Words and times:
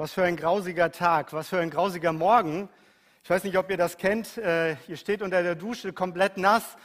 Was 0.00 0.12
für 0.12 0.22
ein 0.22 0.36
grausiger 0.36 0.92
Tag, 0.92 1.32
was 1.32 1.48
für 1.48 1.58
ein 1.58 1.70
grausiger 1.70 2.12
Morgen. 2.12 2.68
Ich 3.24 3.30
weiß 3.30 3.42
nicht, 3.42 3.58
ob 3.58 3.68
ihr 3.68 3.76
das 3.76 3.96
kennt. 3.96 4.38
Äh, 4.38 4.76
ihr 4.86 4.96
steht 4.96 5.22
unter 5.22 5.42
der 5.42 5.56
Dusche 5.56 5.92
komplett 5.92 6.36
nass 6.36 6.76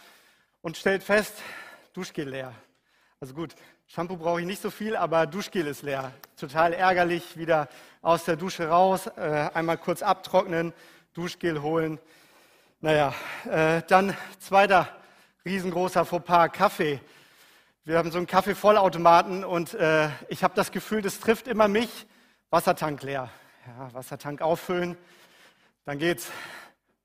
und 0.63 0.77
stellt 0.77 1.03
fest, 1.03 1.35
Duschgel 1.93 2.29
leer. 2.29 2.55
Also 3.19 3.35
gut, 3.35 3.53
Shampoo 3.85 4.17
brauche 4.17 4.39
ich 4.41 4.47
nicht 4.47 4.63
so 4.63 4.71
viel, 4.71 4.95
aber 4.95 5.27
Duschgel 5.27 5.67
ist 5.67 5.83
leer. 5.83 6.11
Total 6.37 6.73
ärgerlich, 6.73 7.37
wieder 7.37 7.69
aus 8.01 8.25
der 8.25 8.35
Dusche 8.35 8.69
raus, 8.69 9.05
äh, 9.05 9.51
einmal 9.53 9.77
kurz 9.77 10.01
abtrocknen, 10.01 10.73
Duschgel 11.13 11.61
holen. 11.61 11.99
Naja, 12.81 13.13
äh, 13.47 13.83
dann 13.89 14.17
zweiter 14.39 14.89
riesengroßer 15.45 16.03
Fauxpas, 16.03 16.47
Kaffee. 16.47 16.99
Wir 17.85 17.99
haben 17.99 18.09
so 18.09 18.17
einen 18.17 18.25
Kaffeevollautomaten 18.25 19.43
und 19.43 19.77
ich 20.29 20.43
habe 20.43 20.55
das 20.55 20.71
Gefühl, 20.71 21.03
das 21.03 21.19
trifft 21.19 21.47
immer 21.49 21.67
mich. 21.67 22.07
Wassertank 22.53 23.01
leer. 23.01 23.31
Ja, 23.65 23.91
Wassertank 23.95 24.43
auffüllen. 24.43 24.95
Dann 25.85 25.97
geht's. 25.97 26.29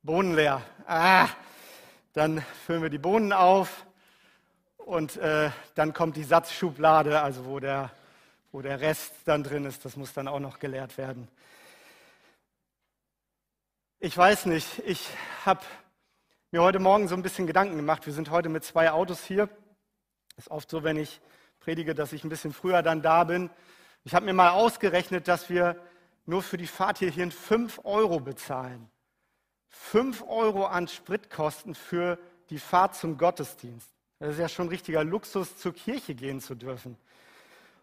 Bohnen 0.03 0.35
leer. 0.35 0.61
Ah, 0.87 1.27
dann 2.13 2.43
füllen 2.67 2.83
wir 2.83 2.91
die 2.91 2.99
Bohnen 2.99 3.33
auf 3.33 3.87
und 4.77 5.17
äh, 5.17 5.51
dann 5.75 5.95
kommt 5.95 6.17
die 6.17 6.25
Satzschublade, 6.25 7.23
also 7.23 7.47
wo 7.47 7.61
der, 7.61 7.91
wo 8.53 8.61
der 8.61 8.83
Rest 8.83 9.15
dann 9.25 9.43
drin 9.43 9.65
ist. 9.65 9.87
Das 9.87 9.97
muss 9.97 10.13
dann 10.13 10.29
auch 10.29 10.39
noch 10.39 10.59
geleert 10.59 10.99
werden. 10.99 11.29
Ich 14.01 14.15
weiß 14.15 14.45
nicht, 14.45 14.83
ich 14.85 15.09
habe 15.47 15.63
mir 16.51 16.61
heute 16.61 16.79
Morgen 16.79 17.09
so 17.09 17.15
ein 17.15 17.23
bisschen 17.23 17.47
Gedanken 17.47 17.77
gemacht. 17.77 18.05
Wir 18.05 18.13
sind 18.13 18.29
heute 18.29 18.51
mit 18.51 18.65
zwei 18.65 18.91
Autos 18.91 19.25
hier. 19.25 19.49
Ist 20.37 20.51
oft 20.51 20.69
so, 20.69 20.85
wenn 20.85 20.99
ich 20.99 21.23
predige, 21.59 21.95
dass 21.95 22.13
ich 22.13 22.23
ein 22.23 22.29
bisschen 22.29 22.53
früher 22.53 22.83
dann 22.83 23.01
da 23.01 23.25
bin. 23.25 23.49
Ich 24.05 24.15
habe 24.15 24.27
mir 24.27 24.33
mal 24.33 24.51
ausgerechnet, 24.51 25.29
dass 25.29 25.51
wir 25.51 25.77
nur 26.27 26.43
für 26.43 26.57
die 26.57 26.67
Fahrt 26.67 26.99
hierhin 26.99 27.31
5 27.31 27.81
Euro 27.85 28.21
bezahlen. 28.21 28.91
5 29.71 30.25
Euro 30.27 30.67
an 30.67 30.89
Spritkosten 30.89 31.75
für 31.75 32.19
die 32.51 32.59
Fahrt 32.59 32.95
zum 32.95 33.19
Gottesdienst. 33.19 33.89
Das 34.19 34.31
ist 34.31 34.41
ja 34.41 34.49
schon 34.49 34.69
richtiger 34.69 35.05
Luxus, 35.05 35.57
zur 35.57 35.73
Kirche 35.73 36.15
gehen 36.15 36.41
zu 36.41 36.55
dürfen. 36.55 36.97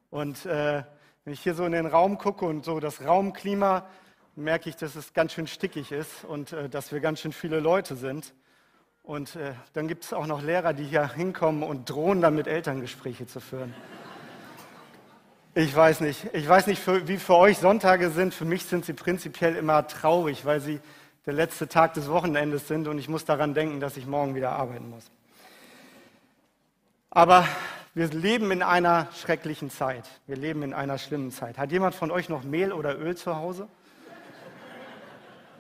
Und 0.10 0.46
äh, 0.46 0.84
wenn 1.24 1.34
ich 1.34 1.42
hier 1.42 1.56
so 1.56 1.66
in 1.66 1.72
den 1.72 1.86
Raum 1.86 2.18
gucke 2.18 2.46
und 2.46 2.66
so 2.66 2.80
das 2.80 3.04
Raumklima, 3.04 3.88
merke 4.36 4.70
ich, 4.70 4.76
dass 4.76 4.96
es 4.96 5.14
ganz 5.14 5.34
schön 5.34 5.48
stickig 5.48 5.92
ist 5.92 6.26
und 6.26 6.54
äh, 6.54 6.70
dass 6.70 6.92
wir 6.92 7.00
ganz 7.00 7.22
schön 7.22 7.32
viele 7.32 7.60
Leute 7.60 7.96
sind. 7.96 8.34
Und 9.02 9.36
äh, 9.36 9.54
dann 9.74 9.88
gibt 9.88 10.04
es 10.04 10.14
auch 10.14 10.28
noch 10.28 10.42
Lehrer, 10.42 10.74
die 10.74 10.84
hier 10.84 11.14
hinkommen 11.14 11.64
und 11.64 11.90
drohen 11.90 12.22
damit 12.22 12.48
Elterngespräche 12.48 13.28
zu 13.28 13.40
führen. 13.40 13.74
Ich 15.58 15.74
weiß 15.74 16.02
nicht. 16.02 16.28
Ich 16.34 16.50
weiß 16.50 16.68
nicht, 16.68 16.82
für, 16.82 17.08
wie 17.08 17.16
für 17.16 17.36
euch 17.36 17.60
Sonntage 17.60 18.10
sind. 18.10 18.34
Für 18.34 18.44
mich 18.44 18.66
sind 18.66 18.84
sie 18.84 18.92
prinzipiell 18.92 19.56
immer 19.56 19.88
traurig, 19.88 20.44
weil 20.44 20.60
sie 20.60 20.82
der 21.26 21.32
letzte 21.32 21.70
Tag 21.70 21.94
des 21.94 22.10
Wochenendes 22.10 22.68
sind 22.68 22.90
und 22.90 22.98
ich 22.98 23.08
muss 23.08 23.24
daran 23.24 23.54
denken, 23.54 23.80
dass 23.80 23.96
ich 23.96 24.06
morgen 24.06 24.36
wieder 24.36 24.52
arbeiten 24.52 24.90
muss. 24.90 25.06
Aber 27.10 27.48
wir 27.94 28.10
leben 28.10 28.52
in 28.52 28.64
einer 28.64 29.08
schrecklichen 29.16 29.70
Zeit. 29.70 30.04
Wir 30.28 30.36
leben 30.36 30.62
in 30.62 30.74
einer 30.74 30.98
schlimmen 30.98 31.32
Zeit. 31.32 31.58
Hat 31.58 31.72
jemand 31.72 31.96
von 31.96 32.12
euch 32.12 32.28
noch 32.28 32.44
Mehl 32.44 32.74
oder 32.74 33.00
Öl 33.00 33.16
zu 33.16 33.38
Hause? 33.38 33.70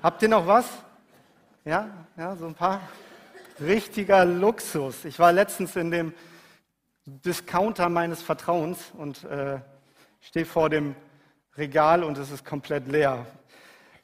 Habt 0.04 0.22
ihr 0.22 0.28
noch 0.28 0.46
was? 0.46 0.66
Ja, 1.64 1.90
ja, 2.18 2.36
so 2.36 2.48
ein 2.48 2.54
paar. 2.54 2.82
Richtiger 3.62 4.26
Luxus. 4.26 5.06
Ich 5.06 5.20
war 5.20 5.32
letztens 5.32 5.78
in 5.78 5.90
dem 5.90 6.14
Discounter 7.06 7.88
meines 7.88 8.22
Vertrauens 8.22 8.92
und 8.98 9.24
äh, 9.24 9.60
stehe 10.26 10.46
vor 10.46 10.70
dem 10.70 10.96
Regal 11.56 12.04
und 12.04 12.18
es 12.18 12.32
ist 12.32 12.44
komplett 12.44 12.88
leer. 12.88 13.26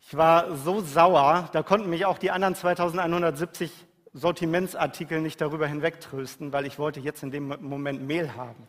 Ich 0.01 0.15
war 0.15 0.55
so 0.55 0.81
sauer, 0.81 1.49
da 1.51 1.63
konnten 1.63 1.89
mich 1.89 2.05
auch 2.05 2.17
die 2.17 2.31
anderen 2.31 2.55
2170 2.55 3.71
Sortimentsartikel 4.13 5.19
nicht 5.19 5.41
darüber 5.41 5.67
hinwegtrösten, 5.67 6.53
weil 6.53 6.65
ich 6.65 6.77
wollte 6.77 6.99
jetzt 6.99 7.23
in 7.23 7.31
dem 7.31 7.47
Moment 7.47 8.05
Mehl 8.05 8.35
haben. 8.35 8.67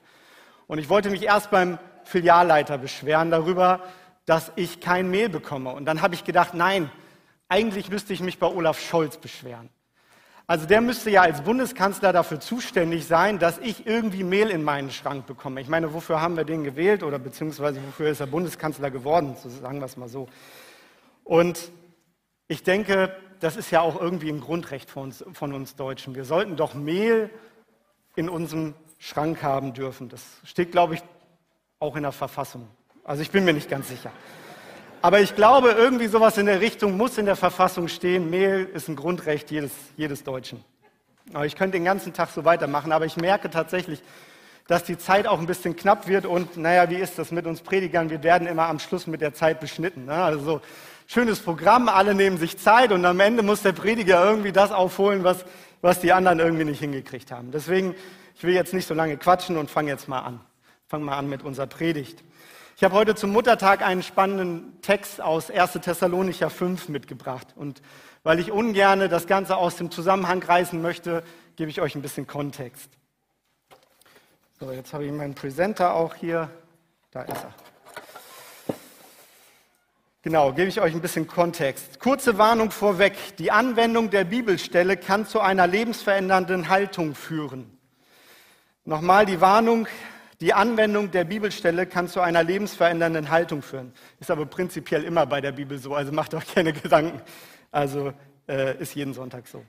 Und 0.66 0.78
ich 0.78 0.88
wollte 0.88 1.10
mich 1.10 1.24
erst 1.24 1.50
beim 1.50 1.78
Filialleiter 2.04 2.78
beschweren 2.78 3.30
darüber, 3.30 3.80
dass 4.24 4.52
ich 4.56 4.80
kein 4.80 5.10
Mehl 5.10 5.28
bekomme. 5.28 5.72
Und 5.72 5.84
dann 5.84 6.00
habe 6.00 6.14
ich 6.14 6.24
gedacht, 6.24 6.54
nein, 6.54 6.90
eigentlich 7.48 7.90
müsste 7.90 8.12
ich 8.12 8.20
mich 8.20 8.38
bei 8.38 8.46
Olaf 8.46 8.80
Scholz 8.80 9.18
beschweren. 9.18 9.68
Also 10.46 10.66
der 10.66 10.80
müsste 10.80 11.10
ja 11.10 11.22
als 11.22 11.42
Bundeskanzler 11.42 12.12
dafür 12.12 12.40
zuständig 12.40 13.06
sein, 13.06 13.38
dass 13.38 13.58
ich 13.58 13.86
irgendwie 13.86 14.24
Mehl 14.24 14.50
in 14.50 14.64
meinen 14.64 14.90
Schrank 14.90 15.26
bekomme. 15.26 15.60
Ich 15.60 15.68
meine, 15.68 15.94
wofür 15.94 16.20
haben 16.20 16.36
wir 16.36 16.44
den 16.44 16.64
gewählt 16.64 17.02
oder 17.02 17.18
beziehungsweise 17.18 17.80
wofür 17.86 18.10
ist 18.10 18.20
er 18.20 18.26
Bundeskanzler 18.26 18.90
geworden, 18.90 19.36
so 19.40 19.48
sagen 19.48 19.78
wir 19.78 19.86
es 19.86 19.96
mal 19.96 20.08
so. 20.08 20.28
Und 21.24 21.70
ich 22.48 22.62
denke, 22.62 23.16
das 23.40 23.56
ist 23.56 23.70
ja 23.70 23.80
auch 23.80 24.00
irgendwie 24.00 24.28
ein 24.28 24.40
Grundrecht 24.40 24.90
von 24.90 25.04
uns, 25.04 25.24
von 25.32 25.52
uns 25.52 25.76
Deutschen. 25.76 26.14
Wir 26.14 26.24
sollten 26.24 26.56
doch 26.56 26.74
Mehl 26.74 27.30
in 28.16 28.28
unserem 28.28 28.74
Schrank 28.98 29.42
haben 29.42 29.72
dürfen. 29.72 30.08
Das 30.08 30.22
steht, 30.44 30.72
glaube 30.72 30.94
ich, 30.94 31.02
auch 31.78 31.96
in 31.96 32.02
der 32.02 32.12
Verfassung. 32.12 32.68
Also 33.04 33.22
ich 33.22 33.30
bin 33.30 33.44
mir 33.44 33.52
nicht 33.52 33.68
ganz 33.68 33.88
sicher. 33.88 34.12
Aber 35.02 35.20
ich 35.20 35.34
glaube, 35.34 35.70
irgendwie 35.70 36.06
sowas 36.06 36.38
in 36.38 36.46
der 36.46 36.60
Richtung 36.60 36.96
muss 36.96 37.18
in 37.18 37.26
der 37.26 37.34
Verfassung 37.34 37.88
stehen. 37.88 38.30
Mehl 38.30 38.70
ist 38.72 38.88
ein 38.88 38.94
Grundrecht 38.94 39.50
jedes, 39.50 39.72
jedes 39.96 40.22
Deutschen. 40.22 40.62
Aber 41.32 41.44
ich 41.44 41.56
könnte 41.56 41.76
den 41.76 41.84
ganzen 41.84 42.12
Tag 42.12 42.30
so 42.30 42.44
weitermachen, 42.44 42.92
aber 42.92 43.04
ich 43.04 43.16
merke 43.16 43.50
tatsächlich, 43.50 44.00
dass 44.68 44.84
die 44.84 44.96
Zeit 44.96 45.26
auch 45.26 45.40
ein 45.40 45.46
bisschen 45.46 45.74
knapp 45.74 46.06
wird 46.06 46.24
und 46.24 46.56
naja, 46.56 46.88
wie 46.88 46.96
ist 46.96 47.18
das 47.18 47.32
mit 47.32 47.46
uns 47.46 47.62
Predigern? 47.62 48.10
Wir 48.10 48.22
werden 48.22 48.46
immer 48.46 48.68
am 48.68 48.78
Schluss 48.78 49.08
mit 49.08 49.20
der 49.20 49.34
Zeit 49.34 49.58
beschnitten. 49.58 50.04
Ne? 50.04 50.14
Also 50.14 50.38
so, 50.44 50.60
schönes 51.08 51.40
Programm, 51.40 51.88
alle 51.88 52.14
nehmen 52.14 52.38
sich 52.38 52.56
Zeit 52.58 52.92
und 52.92 53.04
am 53.04 53.18
Ende 53.18 53.42
muss 53.42 53.62
der 53.62 53.72
Prediger 53.72 54.24
irgendwie 54.24 54.52
das 54.52 54.70
aufholen, 54.70 55.24
was, 55.24 55.44
was 55.80 55.98
die 55.98 56.12
anderen 56.12 56.38
irgendwie 56.38 56.64
nicht 56.64 56.78
hingekriegt 56.78 57.32
haben. 57.32 57.50
Deswegen, 57.50 57.96
ich 58.36 58.44
will 58.44 58.54
jetzt 58.54 58.72
nicht 58.72 58.86
so 58.86 58.94
lange 58.94 59.16
quatschen 59.16 59.56
und 59.56 59.68
fange 59.68 59.90
jetzt 59.90 60.06
mal 60.06 60.20
an. 60.20 60.40
Fangen 60.86 61.04
mal 61.04 61.18
an 61.18 61.28
mit 61.28 61.42
unserer 61.42 61.66
Predigt. 61.66 62.22
Ich 62.82 62.84
habe 62.84 62.96
heute 62.96 63.14
zum 63.14 63.30
Muttertag 63.30 63.80
einen 63.80 64.02
spannenden 64.02 64.82
Text 64.82 65.20
aus 65.20 65.52
1. 65.52 65.74
Thessalonicher 65.74 66.50
5 66.50 66.88
mitgebracht. 66.88 67.46
Und 67.54 67.80
weil 68.24 68.40
ich 68.40 68.50
ungern 68.50 69.08
das 69.08 69.28
Ganze 69.28 69.56
aus 69.56 69.76
dem 69.76 69.92
Zusammenhang 69.92 70.42
reißen 70.42 70.82
möchte, 70.82 71.22
gebe 71.54 71.70
ich 71.70 71.80
euch 71.80 71.94
ein 71.94 72.02
bisschen 72.02 72.26
Kontext. 72.26 72.90
So, 74.58 74.72
jetzt 74.72 74.92
habe 74.92 75.04
ich 75.04 75.12
meinen 75.12 75.36
Presenter 75.36 75.94
auch 75.94 76.16
hier. 76.16 76.50
Da 77.12 77.22
ist 77.22 77.44
er. 77.44 78.74
Genau, 80.22 80.52
gebe 80.52 80.66
ich 80.66 80.80
euch 80.80 80.92
ein 80.92 81.00
bisschen 81.00 81.28
Kontext. 81.28 82.00
Kurze 82.00 82.36
Warnung 82.36 82.72
vorweg. 82.72 83.14
Die 83.38 83.52
Anwendung 83.52 84.10
der 84.10 84.24
Bibelstelle 84.24 84.96
kann 84.96 85.24
zu 85.24 85.38
einer 85.38 85.68
lebensverändernden 85.68 86.68
Haltung 86.68 87.14
führen. 87.14 87.78
Nochmal 88.84 89.24
die 89.24 89.40
Warnung, 89.40 89.86
die 90.42 90.52
Anwendung 90.52 91.12
der 91.12 91.22
Bibelstelle 91.22 91.86
kann 91.86 92.08
zu 92.08 92.20
einer 92.20 92.42
lebensverändernden 92.42 93.30
Haltung 93.30 93.62
führen. 93.62 93.92
Ist 94.18 94.28
aber 94.28 94.44
prinzipiell 94.44 95.04
immer 95.04 95.24
bei 95.24 95.40
der 95.40 95.52
Bibel 95.52 95.78
so, 95.78 95.94
also 95.94 96.10
macht 96.10 96.34
euch 96.34 96.52
keine 96.52 96.72
Gedanken. 96.72 97.22
Also 97.70 98.12
äh, 98.48 98.76
ist 98.78 98.96
jeden 98.96 99.14
Sonntag 99.14 99.46
so. 99.46 99.64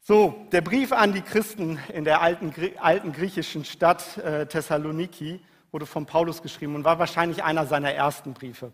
So, 0.00 0.46
der 0.52 0.60
Brief 0.60 0.92
an 0.92 1.12
die 1.12 1.22
Christen 1.22 1.80
in 1.92 2.04
der 2.04 2.22
alten, 2.22 2.54
alten 2.78 3.12
griechischen 3.12 3.64
Stadt 3.64 4.16
äh, 4.18 4.46
Thessaloniki 4.46 5.40
wurde 5.72 5.86
von 5.86 6.06
Paulus 6.06 6.40
geschrieben 6.40 6.76
und 6.76 6.84
war 6.84 7.00
wahrscheinlich 7.00 7.42
einer 7.42 7.66
seiner 7.66 7.92
ersten 7.92 8.34
Briefe. 8.34 8.72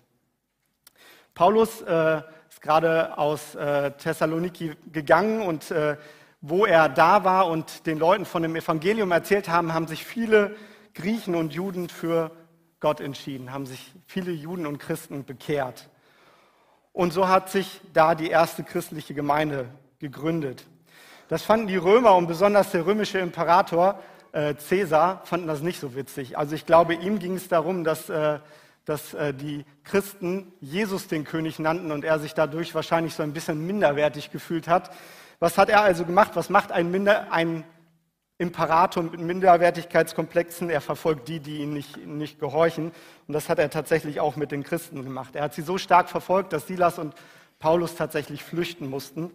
Paulus 1.32 1.80
äh, 1.80 2.20
ist 2.50 2.60
gerade 2.60 3.16
aus 3.16 3.54
äh, 3.54 3.92
Thessaloniki 3.92 4.76
gegangen 4.92 5.40
und 5.40 5.70
äh, 5.70 5.96
wo 6.40 6.66
er 6.66 6.88
da 6.88 7.24
war 7.24 7.48
und 7.48 7.86
den 7.86 7.98
Leuten 7.98 8.24
von 8.24 8.42
dem 8.42 8.54
Evangelium 8.54 9.10
erzählt 9.10 9.48
haben, 9.48 9.74
haben 9.74 9.88
sich 9.88 10.04
viele 10.04 10.54
Griechen 10.94 11.34
und 11.34 11.52
Juden 11.52 11.88
für 11.88 12.30
Gott 12.80 13.00
entschieden, 13.00 13.52
haben 13.52 13.66
sich 13.66 13.92
viele 14.06 14.30
Juden 14.30 14.66
und 14.66 14.78
Christen 14.78 15.24
bekehrt. 15.24 15.88
Und 16.92 17.12
so 17.12 17.28
hat 17.28 17.50
sich 17.50 17.80
da 17.92 18.14
die 18.14 18.28
erste 18.28 18.62
christliche 18.62 19.14
Gemeinde 19.14 19.68
gegründet. 19.98 20.66
Das 21.28 21.42
fanden 21.42 21.66
die 21.66 21.76
Römer 21.76 22.14
und 22.14 22.26
besonders 22.26 22.70
der 22.70 22.86
römische 22.86 23.18
Imperator 23.18 24.00
äh, 24.32 24.54
Caesar 24.54 25.22
fanden 25.24 25.46
das 25.46 25.60
nicht 25.60 25.80
so 25.80 25.94
witzig. 25.94 26.38
Also 26.38 26.54
ich 26.54 26.66
glaube, 26.66 26.94
ihm 26.94 27.18
ging 27.18 27.34
es 27.36 27.48
darum, 27.48 27.84
dass, 27.84 28.08
äh, 28.08 28.38
dass 28.84 29.14
äh, 29.14 29.34
die 29.34 29.64
Christen 29.84 30.52
Jesus 30.60 31.08
den 31.08 31.24
König 31.24 31.58
nannten 31.58 31.92
und 31.92 32.04
er 32.04 32.18
sich 32.18 32.34
dadurch 32.34 32.74
wahrscheinlich 32.74 33.14
so 33.14 33.22
ein 33.22 33.32
bisschen 33.32 33.66
minderwertig 33.66 34.30
gefühlt 34.30 34.68
hat. 34.68 34.90
Was 35.40 35.56
hat 35.56 35.68
er 35.68 35.82
also 35.82 36.04
gemacht? 36.04 36.32
Was 36.34 36.50
macht 36.50 36.72
ein, 36.72 36.90
Minder, 36.90 37.32
ein 37.32 37.64
Imperator 38.38 39.02
mit 39.02 39.20
Minderwertigkeitskomplexen? 39.20 40.70
Er 40.70 40.80
verfolgt 40.80 41.28
die, 41.28 41.40
die 41.40 41.58
ihm 41.58 41.72
nicht, 41.72 41.96
nicht 42.06 42.40
gehorchen. 42.40 42.92
Und 43.26 43.34
das 43.34 43.48
hat 43.48 43.58
er 43.58 43.70
tatsächlich 43.70 44.20
auch 44.20 44.36
mit 44.36 44.50
den 44.50 44.64
Christen 44.64 45.04
gemacht. 45.04 45.36
Er 45.36 45.42
hat 45.42 45.54
sie 45.54 45.62
so 45.62 45.78
stark 45.78 46.08
verfolgt, 46.08 46.52
dass 46.52 46.66
Silas 46.66 46.98
und 46.98 47.14
Paulus 47.58 47.94
tatsächlich 47.94 48.42
flüchten 48.42 48.90
mussten. 48.90 49.30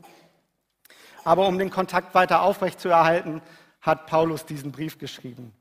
Aber 1.24 1.48
um 1.48 1.58
den 1.58 1.70
Kontakt 1.70 2.16
weiter 2.16 2.42
aufrechtzuerhalten, 2.42 3.42
hat 3.82 4.08
Paulus 4.08 4.46
diesen 4.46 4.72
Brief 4.72 4.98
geschrieben. 4.98 5.54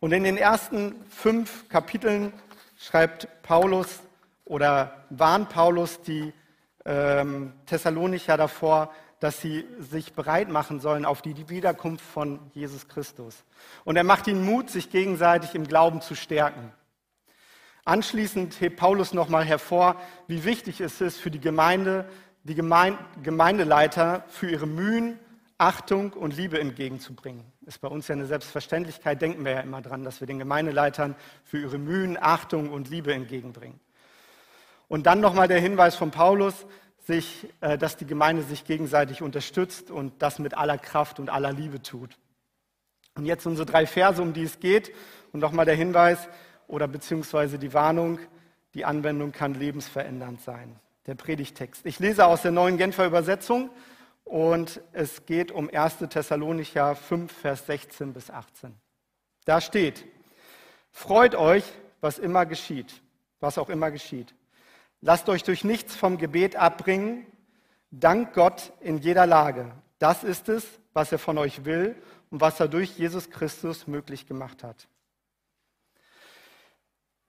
Und 0.00 0.12
in 0.12 0.22
den 0.22 0.36
ersten 0.36 0.94
fünf 1.08 1.68
Kapiteln 1.68 2.32
schreibt 2.76 3.28
Paulus 3.42 4.00
oder 4.44 5.04
warnt 5.10 5.48
Paulus 5.48 6.00
die 6.02 6.32
ähm, 6.84 7.52
Thessalonicher 7.66 8.36
davor, 8.36 8.92
dass 9.20 9.40
sie 9.40 9.66
sich 9.78 10.12
bereit 10.12 10.48
machen 10.48 10.80
sollen 10.80 11.04
auf 11.04 11.22
die 11.22 11.48
Wiederkunft 11.48 12.04
von 12.04 12.40
Jesus 12.54 12.88
Christus. 12.88 13.44
Und 13.84 13.96
er 13.96 14.04
macht 14.04 14.26
ihnen 14.26 14.44
Mut, 14.44 14.70
sich 14.70 14.90
gegenseitig 14.90 15.54
im 15.54 15.66
Glauben 15.66 16.00
zu 16.00 16.14
stärken. 16.14 16.72
Anschließend 17.84 18.60
hebt 18.60 18.76
Paulus 18.76 19.14
nochmal 19.14 19.44
hervor, 19.44 19.96
wie 20.26 20.44
wichtig 20.44 20.80
es 20.80 21.00
ist 21.00 21.18
für 21.18 21.30
die 21.30 21.40
Gemeinde, 21.40 22.08
die 22.44 22.54
Gemeindeleiter 22.54 24.24
für 24.28 24.50
ihre 24.50 24.66
Mühen, 24.66 25.18
Achtung 25.56 26.12
und 26.12 26.36
Liebe 26.36 26.60
entgegenzubringen. 26.60 27.44
Ist 27.66 27.80
bei 27.80 27.88
uns 27.88 28.06
ja 28.06 28.14
eine 28.14 28.26
Selbstverständlichkeit, 28.26 29.20
denken 29.20 29.44
wir 29.44 29.52
ja 29.52 29.60
immer 29.60 29.82
dran, 29.82 30.04
dass 30.04 30.20
wir 30.20 30.26
den 30.26 30.38
Gemeindeleitern 30.38 31.16
für 31.44 31.58
ihre 31.58 31.78
Mühen, 31.78 32.16
Achtung 32.20 32.70
und 32.70 32.88
Liebe 32.88 33.12
entgegenbringen. 33.12 33.80
Und 34.86 35.06
dann 35.06 35.20
nochmal 35.20 35.48
der 35.48 35.60
Hinweis 35.60 35.96
von 35.96 36.10
Paulus, 36.10 36.66
sich, 37.08 37.48
äh, 37.62 37.78
dass 37.78 37.96
die 37.96 38.06
Gemeinde 38.06 38.42
sich 38.42 38.64
gegenseitig 38.64 39.22
unterstützt 39.22 39.90
und 39.90 40.12
das 40.20 40.38
mit 40.38 40.54
aller 40.54 40.76
Kraft 40.76 41.18
und 41.18 41.30
aller 41.30 41.52
Liebe 41.52 41.82
tut. 41.82 42.18
Und 43.16 43.24
jetzt 43.24 43.46
unsere 43.46 43.66
drei 43.66 43.86
Verse, 43.86 44.20
um 44.22 44.34
die 44.34 44.44
es 44.44 44.60
geht. 44.60 44.92
Und 45.32 45.40
nochmal 45.40 45.64
der 45.64 45.74
Hinweis 45.74 46.28
oder 46.68 46.86
beziehungsweise 46.86 47.58
die 47.58 47.72
Warnung, 47.72 48.18
die 48.74 48.84
Anwendung 48.84 49.32
kann 49.32 49.54
lebensverändernd 49.54 50.42
sein. 50.42 50.78
Der 51.06 51.14
Predigtext. 51.14 51.84
Ich 51.86 51.98
lese 51.98 52.26
aus 52.26 52.42
der 52.42 52.52
neuen 52.52 52.76
Genfer 52.76 53.06
Übersetzung 53.06 53.70
und 54.24 54.82
es 54.92 55.24
geht 55.24 55.50
um 55.50 55.70
1. 55.72 55.98
Thessalonicher 56.10 56.94
5, 56.94 57.32
Vers 57.32 57.66
16 57.66 58.12
bis 58.12 58.30
18. 58.30 58.74
Da 59.46 59.62
steht, 59.62 60.04
freut 60.90 61.34
euch, 61.34 61.64
was 62.02 62.18
immer 62.18 62.44
geschieht, 62.44 63.00
was 63.40 63.56
auch 63.56 63.70
immer 63.70 63.90
geschieht. 63.90 64.34
Lasst 65.00 65.28
euch 65.28 65.44
durch 65.44 65.64
nichts 65.64 65.94
vom 65.94 66.18
Gebet 66.18 66.56
abbringen. 66.56 67.26
Dank 67.90 68.34
Gott 68.34 68.72
in 68.80 68.98
jeder 68.98 69.26
Lage. 69.26 69.72
Das 69.98 70.24
ist 70.24 70.48
es, 70.48 70.66
was 70.92 71.12
er 71.12 71.18
von 71.18 71.38
euch 71.38 71.64
will 71.64 71.94
und 72.30 72.40
was 72.40 72.60
er 72.60 72.68
durch 72.68 72.98
Jesus 72.98 73.30
Christus 73.30 73.86
möglich 73.86 74.26
gemacht 74.26 74.62
hat. 74.62 74.88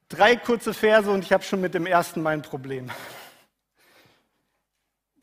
Drei 0.10 0.36
kurze 0.36 0.74
Verse 0.74 1.10
und 1.10 1.24
ich 1.24 1.32
habe 1.32 1.44
schon 1.44 1.62
mit 1.62 1.76
dem 1.76 1.86
ersten 1.86 2.22
mein 2.22 2.42
Problem. 2.42 2.90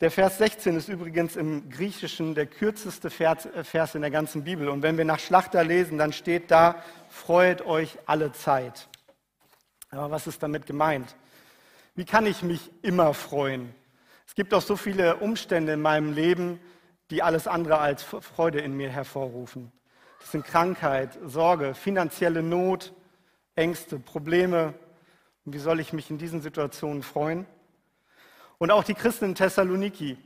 Der 0.00 0.10
Vers 0.10 0.38
16 0.38 0.76
ist 0.76 0.88
übrigens 0.88 1.37
im 1.37 1.70
Griechischen 1.70 2.34
der 2.34 2.46
kürzeste 2.46 3.08
äh, 3.08 3.64
Vers 3.64 3.94
in 3.94 4.02
der 4.02 4.10
ganzen 4.10 4.44
Bibel. 4.44 4.69
Und 4.69 4.82
wenn 4.82 4.99
wir 4.99 5.06
nach 5.06 5.19
Schlachter 5.19 5.64
lesen, 5.64 5.96
dann 5.96 6.12
steht 6.12 6.50
da, 6.50 6.82
freut 7.08 7.62
euch 7.62 7.99
alle 8.04 8.31
Zeit. 8.32 8.88
Aber 9.90 10.10
was 10.10 10.26
ist 10.26 10.42
damit 10.42 10.66
gemeint? 10.66 11.16
Wie 11.96 12.04
kann 12.04 12.26
ich 12.26 12.43
mich 12.43 12.70
immer 12.82 13.14
freuen? 13.14 13.75
Es 14.26 14.34
gibt 14.34 14.52
auch 14.52 14.60
so 14.60 14.76
viele 14.76 15.16
Umstände 15.16 15.72
in 15.72 15.81
meinem 15.81 16.12
Leben, 16.12 16.60
die 17.10 17.22
alles 17.22 17.48
andere 17.48 17.78
als 17.78 18.02
Freude 18.02 18.60
in 18.60 18.76
mir 18.76 18.90
hervorrufen. 18.90 19.72
Das 20.20 20.31
sind 20.32 20.44
Krankheit, 20.44 21.19
Sorge, 21.25 21.75
finanzielle 21.75 22.43
Not, 22.43 22.93
Ängste, 23.54 23.98
Probleme. 23.98 24.75
Und 25.46 25.54
wie 25.54 25.58
soll 25.58 25.81
ich 25.81 25.94
mich 25.94 26.10
in 26.10 26.19
diesen 26.19 26.43
Situationen 26.43 27.02
freuen? 27.02 27.46
Und 28.58 28.70
auch 28.70 28.84
die 28.84 28.94
Christen 28.94 29.25
in 29.25 29.34
Thessaloniki 29.34 30.19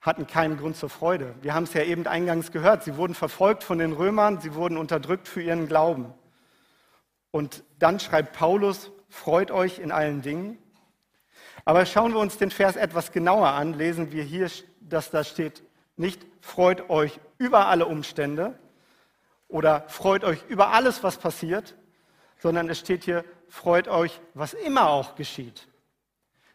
hatten 0.00 0.28
keinen 0.28 0.58
Grund 0.58 0.76
zur 0.76 0.90
Freude. 0.90 1.34
Wir 1.42 1.54
haben 1.54 1.64
es 1.64 1.74
ja 1.74 1.82
eben 1.82 2.06
eingangs 2.06 2.52
gehört. 2.52 2.84
Sie 2.84 2.96
wurden 2.96 3.14
verfolgt 3.14 3.64
von 3.64 3.78
den 3.78 3.92
Römern, 3.92 4.40
sie 4.40 4.54
wurden 4.54 4.76
unterdrückt 4.76 5.26
für 5.26 5.42
ihren 5.42 5.66
Glauben. 5.66 6.14
Und 7.32 7.64
dann 7.80 7.98
schreibt 7.98 8.36
Paulus, 8.36 8.92
freut 9.08 9.50
euch 9.50 9.80
in 9.80 9.90
allen 9.90 10.22
Dingen. 10.22 10.56
Aber 11.64 11.86
schauen 11.86 12.12
wir 12.12 12.20
uns 12.20 12.38
den 12.38 12.50
Vers 12.50 12.76
etwas 12.76 13.12
genauer 13.12 13.48
an, 13.48 13.74
lesen 13.74 14.12
wir 14.12 14.22
hier, 14.22 14.50
dass 14.80 15.10
da 15.10 15.24
steht, 15.24 15.62
nicht 15.96 16.26
freut 16.40 16.88
euch 16.90 17.20
über 17.38 17.66
alle 17.66 17.86
Umstände 17.86 18.58
oder 19.48 19.84
freut 19.88 20.24
euch 20.24 20.44
über 20.48 20.68
alles, 20.68 21.02
was 21.02 21.18
passiert, 21.18 21.76
sondern 22.38 22.68
es 22.70 22.78
steht 22.78 23.04
hier, 23.04 23.24
freut 23.48 23.88
euch, 23.88 24.20
was 24.34 24.54
immer 24.54 24.88
auch 24.88 25.14
geschieht. 25.14 25.68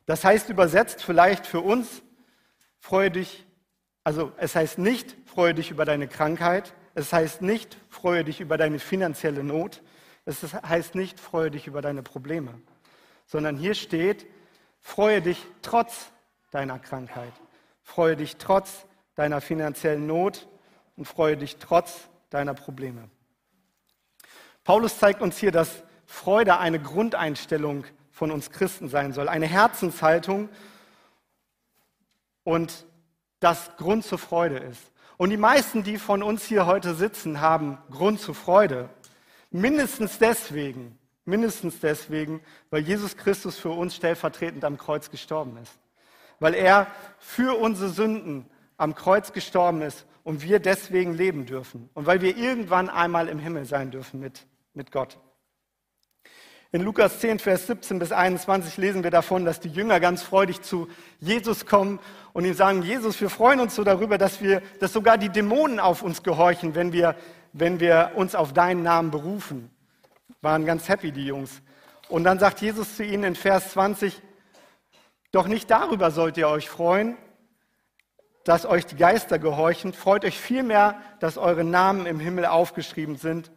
Das 0.06 0.24
heißt 0.24 0.50
übersetzt 0.50 1.04
vielleicht 1.04 1.46
für 1.46 1.62
uns, 1.62 2.02
freue 2.80 3.12
dich, 3.12 3.46
also 4.04 4.32
es 4.38 4.56
heißt 4.56 4.78
nicht, 4.80 5.16
freue 5.26 5.54
dich 5.54 5.72
über 5.72 5.86
deine 5.86 6.08
Krankheit, 6.08 6.74
es 6.94 7.12
heißt 7.12 7.42
nicht, 7.42 7.78
freue 7.90 8.24
dich 8.24 8.40
über 8.40 8.58
deine 8.58 8.80
finanzielle 8.80 9.44
Not, 9.44 9.82
es 10.26 10.42
heißt 10.54 10.96
nicht, 10.96 11.20
freue 11.20 11.52
dich 11.52 11.68
über 11.68 11.82
deine 11.82 12.02
Probleme, 12.02 12.54
sondern 13.26 13.58
hier 13.58 13.76
steht, 13.76 14.26
Freue 14.86 15.20
dich 15.20 15.44
trotz 15.64 16.12
deiner 16.52 16.78
Krankheit. 16.78 17.34
Freue 17.82 18.16
dich 18.16 18.38
trotz 18.38 18.86
deiner 19.16 19.42
finanziellen 19.42 20.06
Not 20.06 20.48
und 20.96 21.06
freue 21.06 21.36
dich 21.36 21.58
trotz 21.58 22.08
deiner 22.30 22.54
Probleme. 22.54 23.10
Paulus 24.64 25.00
zeigt 25.00 25.24
uns 25.24 25.38
hier, 25.38 25.52
dass 25.52 25.84
Freude 26.06 26.60
eine 26.60 26.80
Grundeinstellung 26.80 27.84
von 28.12 28.30
uns 28.30 28.52
Christen 28.52 28.88
sein 28.88 29.12
soll, 29.12 29.28
eine 29.28 29.48
Herzenshaltung 29.48 30.50
und 32.44 32.86
das 33.40 33.76
Grund 33.78 34.06
zur 34.06 34.20
Freude 34.20 34.60
ist. 34.60 34.92
Und 35.18 35.32
die 35.32 35.38
meisten, 35.38 35.84
die 35.84 35.98
von 35.98 36.22
uns 36.22 36.46
hier 36.46 36.68
heute 36.68 36.94
sitzen, 36.94 37.42
haben 37.42 37.80
Grund 37.90 38.22
zur 38.22 38.36
Freude. 38.36 38.90
Mindestens 39.50 40.20
deswegen, 40.20 41.00
Mindestens 41.26 41.80
deswegen, 41.80 42.42
weil 42.70 42.84
Jesus 42.84 43.18
Christus 43.18 43.58
für 43.58 43.72
uns 43.72 43.96
stellvertretend 43.96 44.64
am 44.64 44.78
Kreuz 44.78 45.10
gestorben 45.10 45.58
ist. 45.58 45.74
Weil 46.40 46.54
er 46.54 46.88
für 47.18 47.60
unsere 47.60 47.90
Sünden 47.90 48.46
am 48.78 48.94
Kreuz 48.94 49.34
gestorben 49.34 49.82
ist 49.82 50.06
und 50.24 50.44
wir 50.44 50.60
deswegen 50.60 51.14
leben 51.14 51.48
dürfen. 51.48 51.90
Und 51.96 52.06
weil 52.06 52.22
wir 52.22 52.38
irgendwann 52.38 52.90
einmal 52.90 53.28
im 53.28 53.40
Himmel 53.40 53.66
sein 53.66 53.90
dürfen 53.90 54.20
mit, 54.20 54.46
mit 54.74 54.92
Gott. 54.92 55.18
In 56.72 56.82
Lukas 56.82 57.20
10, 57.22 57.40
Vers 57.40 57.68
17 57.68 58.00
bis 58.00 58.12
21 58.12 58.78
lesen 58.78 59.04
wir 59.04 59.12
davon, 59.12 59.46
dass 59.46 59.60
die 59.60 59.70
Jünger 59.70 60.00
ganz 60.00 60.22
freudig 60.22 60.62
zu 60.62 60.90
Jesus 61.20 61.66
kommen 61.66 62.00
und 62.34 62.46
ihm 62.46 62.54
sagen, 62.54 62.84
Jesus, 62.84 63.20
wir 63.22 63.30
freuen 63.30 63.62
uns 63.62 63.76
so 63.76 63.84
darüber, 63.84 64.18
dass 64.18 64.42
wir, 64.42 64.62
dass 64.80 64.92
sogar 64.92 65.18
die 65.18 65.30
Dämonen 65.30 65.80
auf 65.80 66.04
uns 66.04 66.22
gehorchen, 66.22 66.76
wenn 66.76 66.92
wir, 66.92 67.16
wenn 67.54 67.80
wir 67.80 68.12
uns 68.16 68.36
auf 68.36 68.52
deinen 68.52 68.84
Namen 68.84 69.10
berufen 69.10 69.72
waren 70.46 70.66
ganz 70.66 70.88
happy, 70.88 71.12
die 71.12 71.26
Jungs. 71.26 71.64
Und 72.08 72.24
dann 72.24 72.38
sagt 72.38 72.62
Jesus 72.62 72.96
zu 72.96 73.04
ihnen 73.04 73.24
in 73.24 73.36
Vers 73.36 73.72
20, 73.72 74.22
doch 75.32 75.48
nicht 75.48 75.70
darüber 75.72 76.12
sollt 76.12 76.38
ihr 76.38 76.48
euch 76.48 76.70
freuen, 76.70 77.18
dass 78.44 78.68
euch 78.68 78.86
die 78.86 78.96
Geister 78.96 79.40
gehorchen. 79.40 79.92
Freut 79.92 80.24
euch 80.24 80.40
vielmehr, 80.40 81.02
dass 81.20 81.40
eure 81.40 81.64
Namen 81.64 82.06
im 82.06 82.20
Himmel 82.20 82.46
aufgeschrieben 82.46 83.18
sind. 83.18 83.52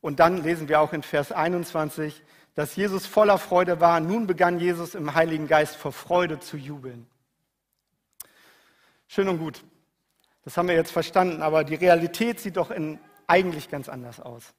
Und 0.00 0.18
dann 0.18 0.42
lesen 0.42 0.68
wir 0.68 0.80
auch 0.80 0.94
in 0.94 1.02
Vers 1.02 1.30
21, 1.30 2.22
dass 2.54 2.74
Jesus 2.74 3.06
voller 3.06 3.36
Freude 3.36 3.80
war. 3.80 4.00
Nun 4.00 4.26
begann 4.26 4.58
Jesus 4.58 4.94
im 4.94 5.14
Heiligen 5.14 5.46
Geist 5.46 5.76
vor 5.76 5.92
Freude 5.92 6.40
zu 6.40 6.56
jubeln. 6.56 7.06
Schön 9.08 9.28
und 9.28 9.38
gut. 9.38 9.62
Das 10.42 10.56
haben 10.56 10.68
wir 10.68 10.74
jetzt 10.74 10.90
verstanden, 10.90 11.42
aber 11.42 11.64
die 11.64 11.74
Realität 11.74 12.40
sieht 12.40 12.56
doch 12.56 12.70
in, 12.70 12.98
eigentlich 13.26 13.68
ganz 13.68 13.90
anders 13.90 14.20
aus. 14.20 14.54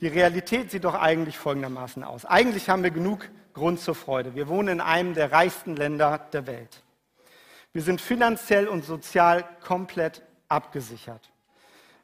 Die 0.00 0.08
Realität 0.08 0.70
sieht 0.70 0.84
doch 0.84 0.94
eigentlich 0.94 1.38
folgendermaßen 1.38 2.04
aus. 2.04 2.26
Eigentlich 2.26 2.68
haben 2.68 2.82
wir 2.82 2.90
genug 2.90 3.28
Grund 3.54 3.80
zur 3.80 3.94
Freude. 3.94 4.34
Wir 4.34 4.48
wohnen 4.48 4.68
in 4.68 4.80
einem 4.82 5.14
der 5.14 5.32
reichsten 5.32 5.74
Länder 5.74 6.18
der 6.32 6.46
Welt. 6.46 6.82
Wir 7.72 7.82
sind 7.82 8.00
finanziell 8.00 8.68
und 8.68 8.84
sozial 8.84 9.44
komplett 9.62 10.22
abgesichert. 10.48 11.30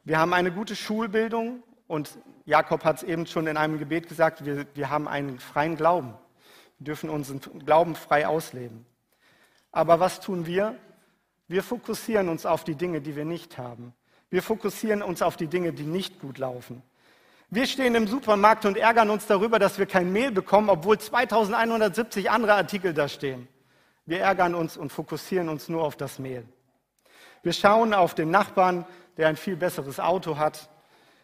Wir 0.03 0.19
haben 0.19 0.33
eine 0.33 0.51
gute 0.51 0.75
Schulbildung 0.75 1.63
und 1.87 2.17
Jakob 2.45 2.83
hat 2.83 2.97
es 2.97 3.03
eben 3.03 3.27
schon 3.27 3.47
in 3.47 3.57
einem 3.57 3.77
Gebet 3.77 4.09
gesagt, 4.09 4.45
wir, 4.45 4.65
wir 4.73 4.89
haben 4.89 5.07
einen 5.07 5.39
freien 5.39 5.75
Glauben. 5.77 6.15
Wir 6.79 6.85
dürfen 6.85 7.09
unseren 7.09 7.39
Glauben 7.65 7.95
frei 7.95 8.27
ausleben. 8.27 8.85
Aber 9.71 9.99
was 9.99 10.19
tun 10.19 10.45
wir? 10.45 10.77
Wir 11.47 11.61
fokussieren 11.61 12.29
uns 12.29 12.45
auf 12.45 12.63
die 12.63 12.75
Dinge, 12.75 13.01
die 13.01 13.15
wir 13.15 13.25
nicht 13.25 13.57
haben. 13.57 13.93
Wir 14.29 14.41
fokussieren 14.41 15.03
uns 15.03 15.21
auf 15.21 15.37
die 15.37 15.47
Dinge, 15.47 15.73
die 15.73 15.83
nicht 15.83 16.19
gut 16.19 16.39
laufen. 16.39 16.81
Wir 17.55 17.67
stehen 17.67 17.93
im 17.93 18.07
Supermarkt 18.07 18.65
und 18.65 18.77
ärgern 18.77 19.11
uns 19.11 19.27
darüber, 19.27 19.59
dass 19.59 19.77
wir 19.77 19.85
kein 19.85 20.11
Mehl 20.11 20.31
bekommen, 20.31 20.71
obwohl 20.71 20.97
2170 20.97 22.31
andere 22.31 22.55
Artikel 22.55 22.95
da 22.95 23.07
stehen. 23.07 23.47
Wir 24.07 24.21
ärgern 24.21 24.55
uns 24.55 24.75
und 24.75 24.91
fokussieren 24.91 25.49
uns 25.49 25.69
nur 25.69 25.83
auf 25.83 25.95
das 25.95 26.17
Mehl. 26.17 26.47
Wir 27.43 27.53
schauen 27.53 27.93
auf 27.93 28.15
den 28.15 28.31
Nachbarn, 28.31 28.87
der 29.17 29.27
ein 29.27 29.37
viel 29.37 29.55
besseres 29.55 29.99
Auto 29.99 30.39
hat. 30.39 30.67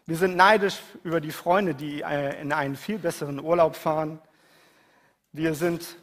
Wir 0.06 0.16
sind 0.16 0.36
neidisch 0.36 0.78
über 1.02 1.20
die 1.20 1.32
Freunde, 1.32 1.74
die 1.74 2.02
äh, 2.02 2.40
in 2.40 2.52
einen 2.52 2.76
viel 2.76 2.98
besseren 2.98 3.40
Urlaub 3.40 3.74
fahren. 3.74 4.20
Wir 5.32 5.56
sind 5.56 5.96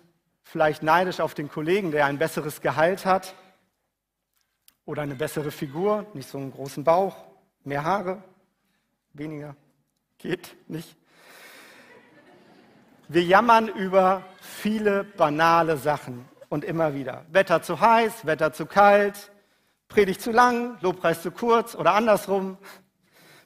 vielleicht 0.44 0.84
neidisch 0.84 1.22
auf 1.22 1.36
den 1.36 1.48
Kollegen, 1.48 1.92
der 1.92 2.06
ein 2.06 2.18
besseres 2.18 2.60
Gehalt 2.60 3.06
hat 3.06 3.34
oder 4.84 5.04
eine 5.04 5.16
bessere 5.16 5.52
Figur, 5.52 6.06
nicht 6.14 6.28
so 6.28 6.38
einen 6.38 6.52
großen 6.52 6.84
Bauch, 6.84 7.16
mehr 7.64 7.86
Haare, 7.86 8.22
weniger. 9.14 9.56
Geht 10.28 10.58
nicht. 10.68 10.98
Wir 13.08 13.24
jammern 13.24 13.70
über 13.70 14.26
viele 14.42 15.06
banale 15.06 15.78
Sachen 15.78 16.26
und 16.50 16.66
immer 16.66 16.94
wieder. 16.94 17.24
Wetter 17.32 17.62
zu 17.62 17.80
heiß, 17.80 18.26
Wetter 18.26 18.52
zu 18.52 18.66
kalt, 18.66 19.32
Predigt 19.88 20.22
zu 20.22 20.34
lang, 20.34 20.78
Lobpreis 20.82 21.22
zu 21.22 21.32
kurz 21.32 21.76
oder 21.76 21.94
andersrum. 21.94 22.58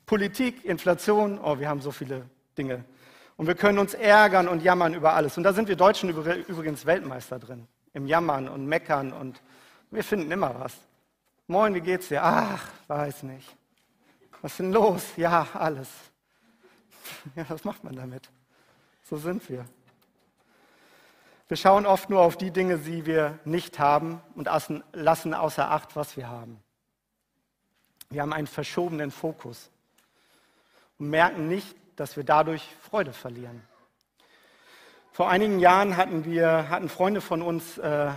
Politik, 0.07 0.65
Inflation, 0.65 1.37
oh, 1.37 1.59
wir 1.59 1.69
haben 1.69 1.81
so 1.81 1.91
viele 1.91 2.27
Dinge. 2.57 2.83
Und 3.37 3.45
wir 3.45 3.53
können 3.53 3.77
uns 3.77 3.93
ärgern 3.93 4.47
und 4.47 4.63
jammern 4.63 4.95
über 4.95 5.13
alles. 5.13 5.37
Und 5.37 5.43
da 5.43 5.53
sind 5.53 5.67
wir 5.67 5.75
Deutschen 5.75 6.09
übrigens 6.09 6.87
Weltmeister 6.87 7.37
drin. 7.37 7.67
Im 7.93 8.07
Jammern 8.07 8.49
und 8.49 8.65
Meckern 8.65 9.13
und 9.13 9.39
wir 9.91 10.03
finden 10.03 10.31
immer 10.31 10.59
was. 10.59 10.73
Moin, 11.45 11.75
wie 11.75 11.81
geht's 11.81 12.07
dir? 12.07 12.23
Ach, 12.23 12.65
weiß 12.87 13.21
nicht. 13.21 13.55
Was 14.41 14.53
ist 14.53 14.61
denn 14.61 14.73
los? 14.73 15.03
Ja, 15.15 15.47
alles. 15.53 15.87
Ja, 17.35 17.45
was 17.49 17.63
macht 17.63 17.83
man 17.83 17.95
damit? 17.95 18.29
So 19.03 19.17
sind 19.17 19.47
wir. 19.49 19.65
Wir 21.47 21.57
schauen 21.57 21.85
oft 21.85 22.09
nur 22.09 22.21
auf 22.21 22.37
die 22.37 22.51
Dinge, 22.51 22.77
die 22.77 23.05
wir 23.05 23.39
nicht 23.43 23.77
haben 23.77 24.21
und 24.35 24.49
lassen 24.93 25.33
außer 25.33 25.69
Acht, 25.69 25.95
was 25.95 26.15
wir 26.15 26.29
haben. 26.29 26.61
Wir 28.09 28.21
haben 28.21 28.33
einen 28.33 28.47
verschobenen 28.47 29.11
Fokus 29.11 29.69
und 30.97 31.09
merken 31.09 31.47
nicht, 31.47 31.75
dass 31.95 32.15
wir 32.15 32.23
dadurch 32.23 32.67
Freude 32.81 33.13
verlieren. 33.13 33.61
Vor 35.11 35.29
einigen 35.29 35.59
Jahren 35.59 35.97
hatten 35.97 36.23
wir, 36.23 36.69
hatten 36.69 36.87
Freunde 36.87 37.19
von 37.19 37.41
uns 37.41 37.77
äh, 37.77 38.11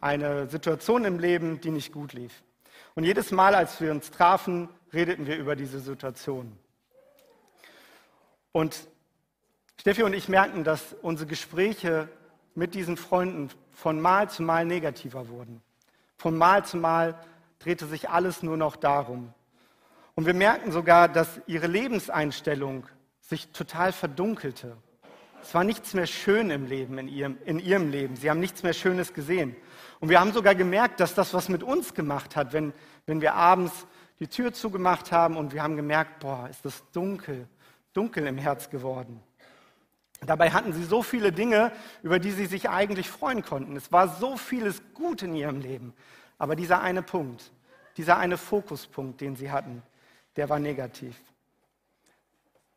eine 0.00 0.48
Situation 0.48 1.04
im 1.04 1.18
Leben, 1.18 1.60
die 1.60 1.70
nicht 1.70 1.92
gut 1.92 2.12
lief. 2.12 2.42
Und 2.94 3.04
jedes 3.04 3.30
Mal, 3.30 3.54
als 3.54 3.80
wir 3.80 3.90
uns 3.90 4.10
trafen, 4.10 4.68
redeten 4.92 5.26
wir 5.26 5.36
über 5.36 5.54
diese 5.54 5.78
Situation. 5.78 6.58
Und 8.56 8.88
Steffi 9.78 10.02
und 10.02 10.14
ich 10.14 10.30
merkten, 10.30 10.64
dass 10.64 10.96
unsere 11.02 11.28
Gespräche 11.28 12.08
mit 12.54 12.74
diesen 12.74 12.96
Freunden 12.96 13.50
von 13.70 14.00
Mal 14.00 14.30
zu 14.30 14.42
Mal 14.42 14.64
negativer 14.64 15.28
wurden. 15.28 15.60
Von 16.16 16.38
Mal 16.38 16.64
zu 16.64 16.78
Mal 16.78 17.20
drehte 17.58 17.84
sich 17.84 18.08
alles 18.08 18.42
nur 18.42 18.56
noch 18.56 18.76
darum. 18.76 19.34
Und 20.14 20.24
wir 20.24 20.32
merkten 20.32 20.72
sogar, 20.72 21.06
dass 21.06 21.38
ihre 21.46 21.66
Lebenseinstellung 21.66 22.86
sich 23.20 23.48
total 23.48 23.92
verdunkelte. 23.92 24.74
Es 25.42 25.52
war 25.52 25.62
nichts 25.62 25.92
mehr 25.92 26.06
schön 26.06 26.48
im 26.48 26.64
Leben, 26.64 26.96
in 26.96 27.08
ihrem, 27.08 27.36
in 27.44 27.58
ihrem 27.58 27.90
Leben. 27.90 28.16
Sie 28.16 28.30
haben 28.30 28.40
nichts 28.40 28.62
mehr 28.62 28.72
Schönes 28.72 29.12
gesehen. 29.12 29.54
Und 30.00 30.08
wir 30.08 30.18
haben 30.18 30.32
sogar 30.32 30.54
gemerkt, 30.54 31.00
dass 31.00 31.14
das 31.14 31.34
was 31.34 31.50
mit 31.50 31.62
uns 31.62 31.92
gemacht 31.92 32.36
hat, 32.36 32.54
wenn, 32.54 32.72
wenn 33.04 33.20
wir 33.20 33.34
abends 33.34 33.86
die 34.18 34.28
Tür 34.28 34.54
zugemacht 34.54 35.12
haben 35.12 35.36
und 35.36 35.52
wir 35.52 35.62
haben 35.62 35.76
gemerkt, 35.76 36.20
boah, 36.20 36.48
ist 36.48 36.64
das 36.64 36.82
dunkel, 36.92 37.46
dunkel 37.96 38.26
im 38.26 38.38
Herz 38.38 38.70
geworden. 38.70 39.22
Dabei 40.20 40.50
hatten 40.50 40.72
sie 40.72 40.84
so 40.84 41.02
viele 41.02 41.30
Dinge, 41.30 41.72
über 42.02 42.18
die 42.18 42.30
sie 42.30 42.46
sich 42.46 42.68
eigentlich 42.70 43.08
freuen 43.08 43.42
konnten. 43.42 43.76
Es 43.76 43.92
war 43.92 44.08
so 44.08 44.36
vieles 44.36 44.82
gut 44.94 45.22
in 45.22 45.34
ihrem 45.34 45.60
Leben. 45.60 45.94
Aber 46.38 46.56
dieser 46.56 46.80
eine 46.80 47.02
Punkt, 47.02 47.52
dieser 47.96 48.16
eine 48.18 48.36
Fokuspunkt, 48.36 49.20
den 49.20 49.36
sie 49.36 49.50
hatten, 49.50 49.82
der 50.36 50.48
war 50.48 50.58
negativ. 50.58 51.16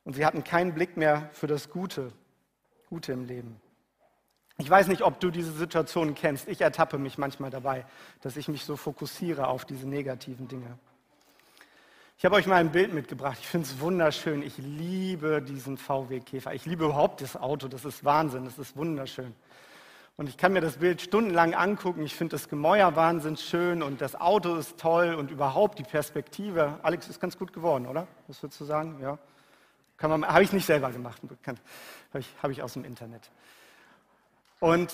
Und 0.04 0.14
sie 0.14 0.26
hatten 0.26 0.44
keinen 0.44 0.74
Blick 0.74 0.98
mehr 0.98 1.30
für 1.34 1.48
das 1.48 1.70
Gute, 1.70 2.12
Gute 2.90 3.14
im 3.14 3.26
Leben. 3.26 3.62
Ich 4.58 4.70
weiß 4.70 4.88
nicht, 4.88 5.04
ob 5.04 5.20
du 5.20 5.32
diese 5.32 5.54
Situation 5.54 6.16
kennst. 6.16 6.48
Ich 6.50 6.60
ertappe 6.60 6.98
mich 6.98 7.18
manchmal 7.18 7.50
dabei, 7.50 7.86
dass 8.22 8.36
ich 8.36 8.50
mich 8.50 8.66
so 8.66 8.76
fokussiere 8.76 9.48
auf 9.48 9.64
diese 9.64 9.88
negativen 9.88 10.48
Dinge. 10.48 10.78
Ich 12.20 12.26
habe 12.26 12.36
euch 12.36 12.48
mal 12.48 12.58
ein 12.58 12.74
Bild 12.74 12.94
mitgebracht. 12.94 13.38
Ich 13.40 13.48
finde 13.48 13.66
es 13.66 13.80
wunderschön. 13.80 14.42
Ich 14.42 14.58
liebe 14.58 15.42
diesen 15.42 15.78
VW 15.78 16.20
Käfer. 16.20 16.54
Ich 16.54 16.66
liebe 16.66 16.84
überhaupt 16.84 17.22
das 17.22 17.38
Auto. 17.38 17.70
Das 17.70 17.86
ist 17.86 18.04
Wahnsinn. 18.04 18.44
Das 18.44 18.58
ist 18.58 18.76
wunderschön. 18.76 19.34
Und 20.18 20.28
ich 20.28 20.36
kann 20.36 20.52
mir 20.52 20.60
das 20.60 20.80
Bild 20.80 21.02
stundenlang 21.02 21.54
angucken. 21.54 22.04
Ich 22.04 22.16
finde 22.16 22.36
das 22.36 22.50
Gemäuer 22.50 22.98
wahnsinnig 22.98 23.40
schön 23.40 23.82
und 23.82 24.02
das 24.02 24.20
Auto 24.20 24.56
ist 24.56 24.78
toll 24.78 25.14
und 25.14 25.32
überhaupt 25.32 25.80
die 25.80 25.84
Perspektive. 25.84 26.78
Alex 26.84 27.08
ist 27.08 27.22
ganz 27.22 27.38
gut 27.38 27.54
geworden, 27.54 27.88
oder? 27.88 28.06
Was 28.28 28.44
würdest 28.44 28.60
du 28.60 28.66
sagen? 28.66 29.00
Ja. 29.02 29.18
Habe 30.02 30.44
ich 30.44 30.52
nicht 30.52 30.66
selber 30.66 30.92
gemacht. 30.92 31.22
Habe 31.24 31.58
ich, 32.16 32.28
hab 32.44 32.52
ich 32.52 32.62
aus 32.62 32.74
dem 32.74 32.84
Internet. 32.84 33.32
Und 34.60 34.94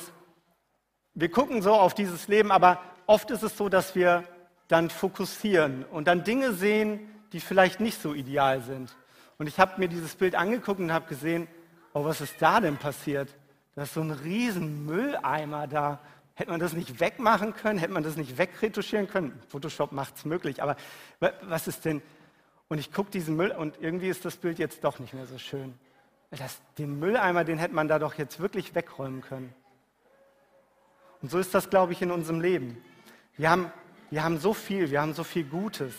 wir 1.16 1.32
gucken 1.32 1.64
so 1.64 1.74
auf 1.74 1.96
dieses 1.96 2.28
Leben, 2.28 2.52
aber 2.52 2.80
oft 3.08 3.32
ist 3.32 3.42
es 3.42 3.58
so, 3.58 3.68
dass 3.68 3.96
wir 3.96 4.26
dann 4.68 4.92
fokussieren 4.92 5.86
und 5.86 6.08
dann 6.08 6.24
Dinge 6.24 6.54
sehen, 6.54 7.12
die 7.36 7.42
vielleicht 7.42 7.82
nicht 7.82 8.02
so 8.02 8.14
ideal 8.14 8.62
sind. 8.62 8.96
Und 9.38 9.48
ich 9.48 9.60
habe 9.60 9.78
mir 9.78 9.90
dieses 9.90 10.16
Bild 10.16 10.36
angeguckt 10.36 10.80
und 10.80 10.94
habe 10.94 11.10
gesehen, 11.10 11.50
oh, 11.94 12.06
was 12.06 12.22
ist 12.22 12.36
da 12.40 12.62
denn 12.62 12.78
passiert? 12.78 13.36
Da 13.76 13.84
ist 13.84 13.94
so 13.94 14.00
ein 14.00 14.12
riesen 14.12 14.86
Mülleimer 14.86 15.68
da. 15.68 16.00
Hätte 16.36 16.52
man 16.52 16.62
das 16.62 16.72
nicht 16.72 17.02
wegmachen 17.02 17.54
können? 17.54 17.78
Hätte 17.78 17.92
man 17.92 18.04
das 18.04 18.16
nicht 18.16 18.38
wegretuschieren 18.38 19.10
können? 19.10 19.38
Photoshop 19.50 19.92
macht 19.92 20.16
es 20.16 20.24
möglich, 20.24 20.64
aber 20.64 20.78
was 21.42 21.68
ist 21.68 21.84
denn? 21.84 22.02
Und 22.70 22.78
ich 22.78 22.94
gucke 22.94 23.12
diesen 23.12 23.36
Müll 23.36 23.52
und 23.52 23.82
irgendwie 23.82 24.08
ist 24.08 24.24
das 24.24 24.38
Bild 24.38 24.58
jetzt 24.58 24.86
doch 24.86 25.00
nicht 25.00 25.14
mehr 25.14 25.26
so 25.26 25.38
schön. 25.38 25.74
Das, 26.32 26.62
den 26.78 27.00
Mülleimer, 27.00 27.44
den 27.44 27.58
hätte 27.58 27.76
man 27.76 27.90
da 27.90 28.00
doch 28.00 28.14
jetzt 28.14 28.40
wirklich 28.40 28.76
wegräumen 28.76 29.20
können. 29.20 29.54
Und 31.22 31.32
so 31.32 31.38
ist 31.38 31.54
das, 31.54 31.70
glaube 31.70 31.92
ich, 31.92 32.02
in 32.02 32.12
unserem 32.12 32.40
Leben. 32.40 32.82
Wir 33.36 33.50
haben, 33.50 33.74
wir 34.10 34.24
haben 34.24 34.40
so 34.40 34.54
viel, 34.54 34.90
wir 34.90 35.02
haben 35.02 35.14
so 35.14 35.26
viel 35.26 35.44
Gutes. 35.44 35.94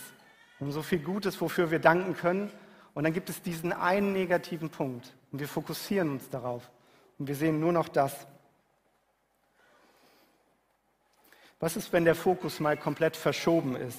Wir 0.59 0.73
so 0.73 0.83
viel 0.83 1.01
Gutes, 1.01 1.41
wofür 1.41 1.71
wir 1.71 1.79
danken 1.79 2.17
können. 2.17 2.51
Und 2.95 3.05
dann 3.05 3.13
gibt 3.13 3.29
es 3.29 3.43
diesen 3.43 3.73
einen 3.73 4.13
negativen 4.13 4.71
Punkt. 4.71 5.13
Und 5.31 5.39
wir 5.41 5.49
fokussieren 5.49 6.11
uns 6.11 6.31
darauf. 6.31 6.71
Und 7.19 7.29
wir 7.29 7.35
sehen 7.35 7.61
nur 7.61 7.73
noch 7.73 7.89
das. 7.89 8.27
Was 11.61 11.77
ist, 11.77 11.93
wenn 11.93 12.05
der 12.05 12.15
Fokus 12.15 12.61
mal 12.61 12.77
komplett 12.77 13.17
verschoben 13.17 13.77
ist? 13.77 13.99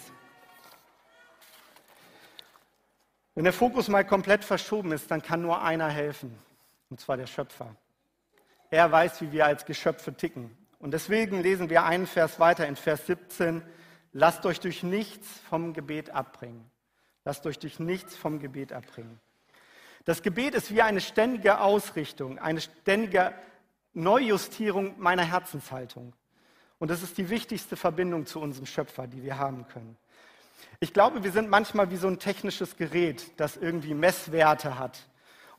Wenn 3.37 3.43
der 3.43 3.53
Fokus 3.53 3.87
mal 3.87 4.03
komplett 4.03 4.43
verschoben 4.43 4.91
ist, 4.91 5.11
dann 5.11 5.21
kann 5.21 5.43
nur 5.43 5.61
einer 5.61 5.89
helfen, 5.89 6.35
und 6.89 6.99
zwar 6.99 7.17
der 7.17 7.27
Schöpfer. 7.27 7.75
Er 8.71 8.91
weiß, 8.91 9.21
wie 9.21 9.31
wir 9.31 9.45
als 9.45 9.65
Geschöpfe 9.65 10.15
ticken. 10.15 10.57
Und 10.79 10.91
deswegen 10.91 11.41
lesen 11.41 11.69
wir 11.69 11.83
einen 11.83 12.07
Vers 12.07 12.39
weiter 12.39 12.67
in 12.67 12.75
Vers 12.75 13.05
17. 13.05 13.61
Lasst 14.19 14.47
euch 14.47 14.59
durch 14.59 14.81
nichts 14.81 15.27
vom 15.47 15.73
Gebet 15.73 16.09
abbringen. 16.09 16.67
Lasst 17.23 17.45
euch 17.45 17.59
durch 17.59 17.77
nichts 17.77 18.15
vom 18.15 18.39
Gebet 18.39 18.73
abbringen. 18.73 19.19
Das 20.05 20.23
Gebet 20.23 20.55
ist 20.55 20.73
wie 20.73 20.81
eine 20.81 21.01
ständige 21.01 21.59
Ausrichtung, 21.59 22.39
eine 22.39 22.61
ständige 22.61 23.35
Neujustierung 23.93 24.95
meiner 24.97 25.21
Herzenshaltung. 25.21 26.13
Und 26.79 26.89
das 26.89 27.03
ist 27.03 27.19
die 27.19 27.29
wichtigste 27.29 27.75
Verbindung 27.75 28.25
zu 28.25 28.39
unserem 28.39 28.65
Schöpfer, 28.65 29.05
die 29.05 29.21
wir 29.21 29.37
haben 29.37 29.67
können. 29.67 29.95
Ich 30.79 30.93
glaube, 30.93 31.23
wir 31.23 31.31
sind 31.31 31.47
manchmal 31.47 31.91
wie 31.91 31.97
so 31.97 32.07
ein 32.07 32.17
technisches 32.17 32.75
Gerät, 32.75 33.39
das 33.39 33.55
irgendwie 33.55 33.93
Messwerte 33.93 34.79
hat. 34.79 34.97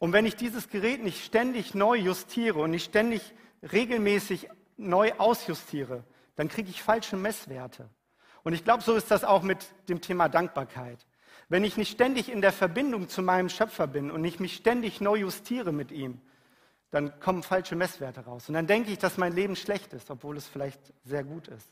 Und 0.01 0.13
wenn 0.13 0.27
ich 0.27 0.35
dieses 0.35 0.69
Gerät 0.69 1.05
nicht 1.05 1.25
ständig 1.25 1.75
neu 1.75 1.95
justiere 1.95 2.59
und 2.59 2.73
nicht 2.73 2.87
ständig 2.87 3.23
regelmäßig 3.63 4.49
neu 4.77 5.13
ausjustiere, 5.17 6.03
dann 6.35 6.49
kriege 6.49 6.71
ich 6.71 6.83
falsche 6.83 7.17
Messwerte. 7.17 7.89
Und 8.45 8.53
ich 8.53 8.65
glaube, 8.65 8.83
so 8.83 8.95
ist 8.95 9.11
das 9.11 9.25
auch 9.25 9.43
mit 9.43 9.67
dem 9.89 10.01
Thema 10.01 10.29
Dankbarkeit. 10.29 11.07
Wenn 11.49 11.65
ich 11.65 11.77
nicht 11.77 11.93
ständig 11.93 12.31
in 12.31 12.41
der 12.41 12.53
Verbindung 12.53 13.09
zu 13.09 13.23
meinem 13.23 13.49
Schöpfer 13.49 13.87
bin 13.87 14.11
und 14.11 14.25
ich 14.25 14.39
mich 14.39 14.55
ständig 14.55 15.01
neu 15.01 15.17
justiere 15.17 15.73
mit 15.73 15.91
ihm, 15.91 16.21
dann 16.91 17.19
kommen 17.21 17.43
falsche 17.43 17.77
Messwerte 17.77 18.21
raus. 18.21 18.49
Und 18.49 18.55
dann 18.55 18.67
denke 18.67 18.91
ich, 18.91 18.99
dass 18.99 19.19
mein 19.19 19.33
Leben 19.33 19.57
schlecht 19.57 19.93
ist, 19.93 20.11
obwohl 20.11 20.37
es 20.37 20.47
vielleicht 20.47 20.81
sehr 21.05 21.25
gut 21.25 21.49
ist. 21.49 21.69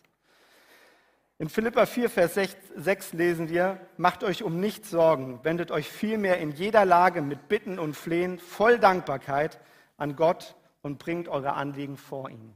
In 1.39 1.51
Philippa 1.51 1.85
4, 1.85 2.09
Vers 2.09 2.39
6 2.77 3.13
lesen 3.13 3.51
wir, 3.51 3.79
macht 3.99 4.25
euch 4.25 4.43
um 4.43 4.59
nichts 4.59 4.89
Sorgen, 4.89 5.41
wendet 5.43 5.71
euch 5.71 5.87
vielmehr 5.87 6.39
in 6.39 6.51
jeder 6.51 6.87
Lage 6.87 7.21
mit 7.21 7.49
Bitten 7.49 7.79
und 7.79 7.95
Flehen 7.95 8.39
voll 8.39 8.79
Dankbarkeit 8.79 9.61
an 9.99 10.17
Gott 10.17 10.57
und 10.81 10.99
bringt 10.99 11.29
eure 11.29 11.53
Anliegen 11.53 11.99
vor 11.99 12.31
ihn. 12.31 12.55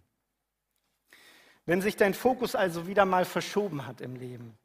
Wenn 1.71 1.83
sich 1.83 1.95
dein 1.95 2.15
Fokus 2.15 2.57
also 2.57 2.89
wieder 2.89 3.05
mal 3.05 3.25
verschoben 3.25 3.87
hat 3.87 4.01
im 4.01 4.17
Leben, 4.17 4.59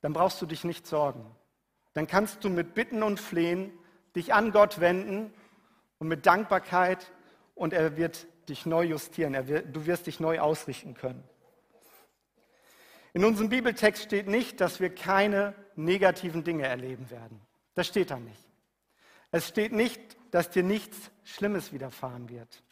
dann 0.00 0.12
brauchst 0.12 0.42
du 0.42 0.46
dich 0.46 0.64
nicht 0.64 0.88
sorgen. 0.88 1.24
Dann 1.92 2.08
kannst 2.08 2.42
du 2.42 2.50
mit 2.50 2.74
Bitten 2.74 3.04
und 3.04 3.20
Flehen 3.20 3.70
dich 4.16 4.34
an 4.34 4.50
Gott 4.50 4.80
wenden 4.80 5.32
und 6.00 6.08
mit 6.08 6.26
Dankbarkeit 6.26 7.12
und 7.54 7.72
er 7.72 7.96
wird 7.96 8.26
dich 8.48 8.66
neu 8.66 8.86
justieren, 8.86 9.46
wird, 9.46 9.66
du 9.72 9.86
wirst 9.86 10.08
dich 10.08 10.18
neu 10.18 10.40
ausrichten 10.40 10.94
können. 10.94 11.22
In 13.12 13.24
unserem 13.24 13.48
Bibeltext 13.48 14.02
steht 14.02 14.26
nicht, 14.26 14.60
dass 14.60 14.80
wir 14.80 14.92
keine 14.92 15.54
negativen 15.76 16.42
Dinge 16.42 16.66
erleben 16.66 17.08
werden. 17.08 17.40
Das 17.74 17.86
steht 17.86 18.10
da 18.10 18.18
nicht. 18.18 18.44
Es 19.30 19.46
steht 19.46 19.70
nicht, 19.70 20.00
dass 20.32 20.50
dir 20.50 20.64
nichts 20.64 21.12
Schlimmes 21.22 21.72
widerfahren 21.72 22.30
wird. 22.30 22.64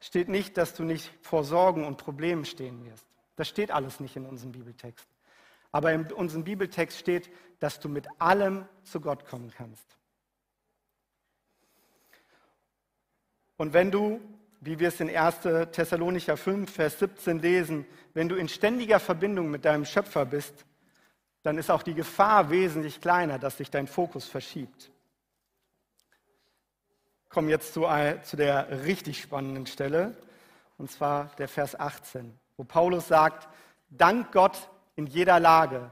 Steht 0.00 0.28
nicht, 0.28 0.56
dass 0.56 0.74
du 0.74 0.84
nicht 0.84 1.10
vor 1.22 1.44
Sorgen 1.44 1.84
und 1.84 1.98
Problemen 1.98 2.44
stehen 2.44 2.84
wirst. 2.84 3.06
Das 3.36 3.48
steht 3.48 3.70
alles 3.70 4.00
nicht 4.00 4.16
in 4.16 4.26
unserem 4.26 4.52
Bibeltext. 4.52 5.06
Aber 5.72 5.92
in 5.92 6.10
unserem 6.12 6.44
Bibeltext 6.44 6.98
steht, 6.98 7.30
dass 7.60 7.80
du 7.80 7.88
mit 7.88 8.06
allem 8.18 8.66
zu 8.84 9.00
Gott 9.00 9.26
kommen 9.26 9.52
kannst. 9.56 9.96
Und 13.56 13.72
wenn 13.72 13.90
du, 13.90 14.20
wie 14.60 14.78
wir 14.78 14.88
es 14.88 15.00
in 15.00 15.14
1. 15.14 15.40
Thessalonicher 15.72 16.36
5, 16.36 16.72
Vers 16.72 16.98
17 17.00 17.40
lesen, 17.40 17.86
wenn 18.14 18.28
du 18.28 18.36
in 18.36 18.48
ständiger 18.48 19.00
Verbindung 19.00 19.50
mit 19.50 19.64
deinem 19.64 19.84
Schöpfer 19.84 20.24
bist, 20.24 20.64
dann 21.42 21.58
ist 21.58 21.70
auch 21.70 21.82
die 21.82 21.94
Gefahr 21.94 22.50
wesentlich 22.50 23.00
kleiner, 23.00 23.38
dass 23.38 23.56
sich 23.56 23.70
dein 23.70 23.86
Fokus 23.86 24.26
verschiebt. 24.26 24.90
Kommen 27.28 27.48
jetzt 27.48 27.74
zu, 27.74 27.86
zu 28.22 28.36
der 28.36 28.84
richtig 28.84 29.20
spannenden 29.20 29.66
Stelle, 29.66 30.16
und 30.78 30.90
zwar 30.90 31.30
der 31.38 31.48
Vers 31.48 31.78
18, 31.78 32.38
wo 32.56 32.64
Paulus 32.64 33.08
sagt, 33.08 33.48
Dank 33.90 34.32
Gott 34.32 34.68
in 34.96 35.06
jeder 35.06 35.40
Lage. 35.40 35.90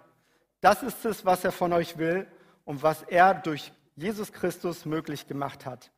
Das 0.61 0.83
ist 0.83 1.05
es, 1.05 1.25
was 1.25 1.45
er 1.45 1.53
von 1.53 1.73
euch 1.73 1.99
will 1.99 2.27
und 2.65 2.83
was 2.83 3.03
er 3.03 3.35
durch 3.35 3.73
Jesus 3.95 4.33
Christus 4.33 4.85
möglich 4.85 5.27
gemacht 5.27 5.65
hat. 5.65 5.91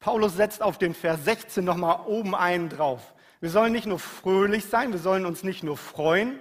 Paulus 0.00 0.34
setzt 0.34 0.62
auf 0.62 0.78
den 0.78 0.94
Vers 0.94 1.24
16 1.24 1.64
nochmal 1.64 2.00
oben 2.06 2.34
einen 2.34 2.68
drauf. 2.68 3.14
Wir 3.40 3.50
sollen 3.50 3.72
nicht 3.72 3.86
nur 3.86 3.98
fröhlich 3.98 4.64
sein, 4.66 4.92
wir 4.92 4.98
sollen 4.98 5.26
uns 5.26 5.42
nicht 5.44 5.62
nur 5.62 5.76
freuen, 5.76 6.40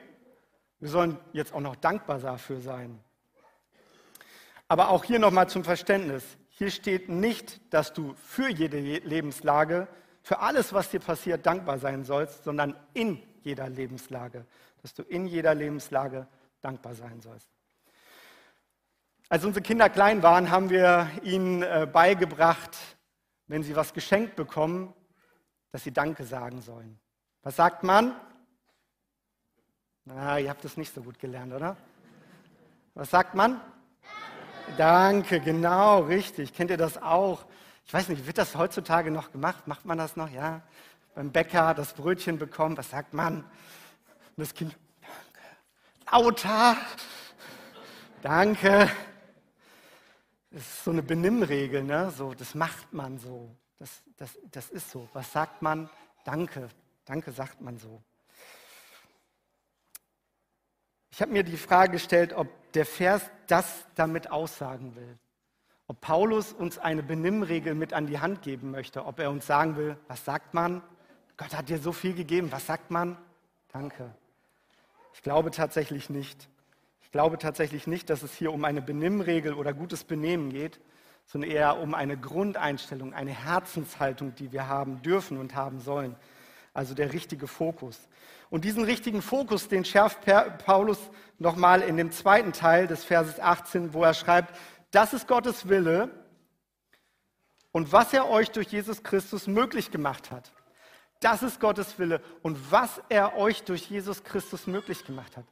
wir 0.79 0.89
sollen 0.89 1.19
jetzt 1.33 1.53
auch 1.53 1.59
noch 1.59 1.75
dankbar 1.75 2.19
dafür 2.19 2.61
sein. 2.61 2.99
Aber 4.67 4.89
auch 4.89 5.03
hier 5.03 5.19
nochmal 5.19 5.49
zum 5.49 5.63
Verständnis. 5.63 6.23
Hier 6.57 6.71
steht 6.71 7.07
nicht, 7.07 7.61
dass 7.71 7.93
du 7.93 8.15
für 8.15 8.49
jede 8.49 8.79
Lebenslage, 8.79 9.87
für 10.23 10.39
alles, 10.39 10.73
was 10.73 10.89
dir 10.89 10.99
passiert, 10.99 11.45
dankbar 11.45 11.77
sein 11.77 12.03
sollst, 12.03 12.43
sondern 12.43 12.75
in 12.95 13.21
jeder 13.43 13.69
Lebenslage. 13.69 14.43
Dass 14.81 14.95
du 14.95 15.03
in 15.03 15.27
jeder 15.27 15.53
Lebenslage 15.53 16.25
dankbar 16.61 16.95
sein 16.95 17.21
sollst. 17.21 17.47
Als 19.29 19.45
unsere 19.45 19.61
Kinder 19.61 19.87
klein 19.87 20.23
waren, 20.23 20.49
haben 20.49 20.71
wir 20.71 21.11
ihnen 21.21 21.61
äh, 21.61 21.87
beigebracht, 21.91 22.75
wenn 23.45 23.61
sie 23.61 23.75
was 23.75 23.93
geschenkt 23.93 24.35
bekommen, 24.35 24.95
dass 25.71 25.83
sie 25.83 25.91
Danke 25.93 26.23
sagen 26.23 26.61
sollen. 26.61 26.97
Was 27.43 27.55
sagt 27.55 27.83
man? 27.83 28.19
Na, 30.05 30.39
ihr 30.39 30.49
habt 30.49 30.65
es 30.65 30.75
nicht 30.75 30.91
so 30.91 31.03
gut 31.03 31.19
gelernt, 31.19 31.53
oder? 31.53 31.77
Was 32.95 33.11
sagt 33.11 33.35
man? 33.35 33.61
Danke, 34.75 35.39
genau, 35.39 35.99
richtig. 36.01 36.53
Kennt 36.53 36.71
ihr 36.71 36.77
das 36.77 37.01
auch? 37.01 37.45
Ich 37.85 37.93
weiß 37.93 38.09
nicht, 38.09 38.25
wird 38.25 38.37
das 38.37 38.55
heutzutage 38.55 39.11
noch 39.11 39.31
gemacht? 39.31 39.67
Macht 39.67 39.85
man 39.85 39.97
das 39.97 40.17
noch? 40.17 40.29
Ja. 40.29 40.61
Beim 41.15 41.31
Bäcker 41.31 41.73
das 41.73 41.93
Brötchen 41.93 42.37
bekommen, 42.37 42.77
was 42.77 42.89
sagt 42.89 43.13
man? 43.13 43.37
Und 43.37 43.45
das 44.35 44.53
Kind, 44.53 44.77
danke. 45.01 46.25
Lauter. 46.25 46.77
Danke. 48.21 48.91
Das 50.51 50.61
ist 50.61 50.83
so 50.83 50.91
eine 50.91 51.01
Benimmregel, 51.01 51.83
ne? 51.83 52.11
So, 52.11 52.33
das 52.33 52.53
macht 52.55 52.91
man 52.93 53.17
so. 53.17 53.55
Das, 53.77 54.03
das, 54.17 54.37
das 54.51 54.69
ist 54.69 54.91
so. 54.91 55.07
Was 55.13 55.31
sagt 55.31 55.61
man? 55.61 55.89
Danke. 56.25 56.69
Danke 57.05 57.31
sagt 57.31 57.61
man 57.61 57.77
so. 57.77 58.01
Ich 61.17 61.21
habe 61.23 61.31
mir 61.31 61.41
die 61.41 61.57
Frage 61.57 61.93
gestellt, 61.93 62.33
ob 62.33 62.47
der 62.73 62.85
Vers 62.85 63.23
das 63.47 63.87
damit 63.95 64.29
aussagen 64.29 64.95
will. 64.95 65.17
Ob 65.87 65.99
Paulus 65.99 66.53
uns 66.53 66.77
eine 66.77 67.01
Benimmregel 67.01 67.73
mit 67.73 67.91
an 67.91 68.05
die 68.05 68.19
Hand 68.19 68.43
geben 68.43 68.69
möchte. 68.69 69.03
Ob 69.03 69.19
er 69.19 69.31
uns 69.31 69.47
sagen 69.47 69.77
will, 69.77 69.97
was 70.07 70.23
sagt 70.25 70.53
man? 70.53 70.83
Gott 71.35 71.57
hat 71.57 71.69
dir 71.69 71.79
so 71.79 71.91
viel 71.91 72.13
gegeben. 72.13 72.51
Was 72.51 72.67
sagt 72.67 72.91
man? 72.91 73.17
Danke. 73.73 74.13
Ich 75.15 75.23
glaube 75.23 75.49
tatsächlich 75.49 76.11
nicht. 76.11 76.49
Ich 77.01 77.09
glaube 77.09 77.39
tatsächlich 77.39 77.87
nicht, 77.87 78.11
dass 78.11 78.21
es 78.21 78.35
hier 78.35 78.53
um 78.53 78.63
eine 78.63 78.83
Benimmregel 78.83 79.55
oder 79.55 79.73
gutes 79.73 80.03
Benehmen 80.03 80.51
geht, 80.51 80.79
sondern 81.25 81.49
eher 81.49 81.79
um 81.79 81.95
eine 81.95 82.15
Grundeinstellung, 82.15 83.15
eine 83.15 83.31
Herzenshaltung, 83.31 84.35
die 84.35 84.51
wir 84.51 84.67
haben 84.67 85.01
dürfen 85.01 85.39
und 85.39 85.55
haben 85.55 85.79
sollen. 85.79 86.15
Also 86.77 86.93
der 86.93 87.11
richtige 87.11 87.47
Fokus. 87.47 88.07
Und 88.49 88.63
diesen 88.63 88.83
richtigen 88.83 89.21
Fokus, 89.21 89.67
den 89.67 89.83
schärft 89.83 90.19
Paulus 90.63 90.99
nochmal 91.39 91.81
in 91.81 91.97
dem 91.97 92.11
zweiten 92.11 92.53
Teil 92.53 92.87
des 92.87 93.03
Verses 93.03 93.39
18, 93.39 93.93
wo 93.93 94.03
er 94.03 94.13
schreibt, 94.13 94.55
das 94.91 95.13
ist 95.13 95.27
Gottes 95.27 95.67
Wille 95.67 96.09
und 97.71 97.91
was 97.91 98.13
er 98.13 98.29
euch 98.29 98.51
durch 98.51 98.67
Jesus 98.67 99.01
Christus 99.03 99.47
möglich 99.47 99.91
gemacht 99.91 100.29
hat. 100.31 100.51
Das 101.19 101.41
ist 101.41 101.59
Gottes 101.59 101.97
Wille 101.97 102.21
und 102.43 102.71
was 102.71 103.01
er 103.09 103.37
euch 103.37 103.63
durch 103.63 103.89
Jesus 103.89 104.23
Christus 104.23 104.67
möglich 104.67 105.03
gemacht 105.03 105.35
hat 105.35 105.45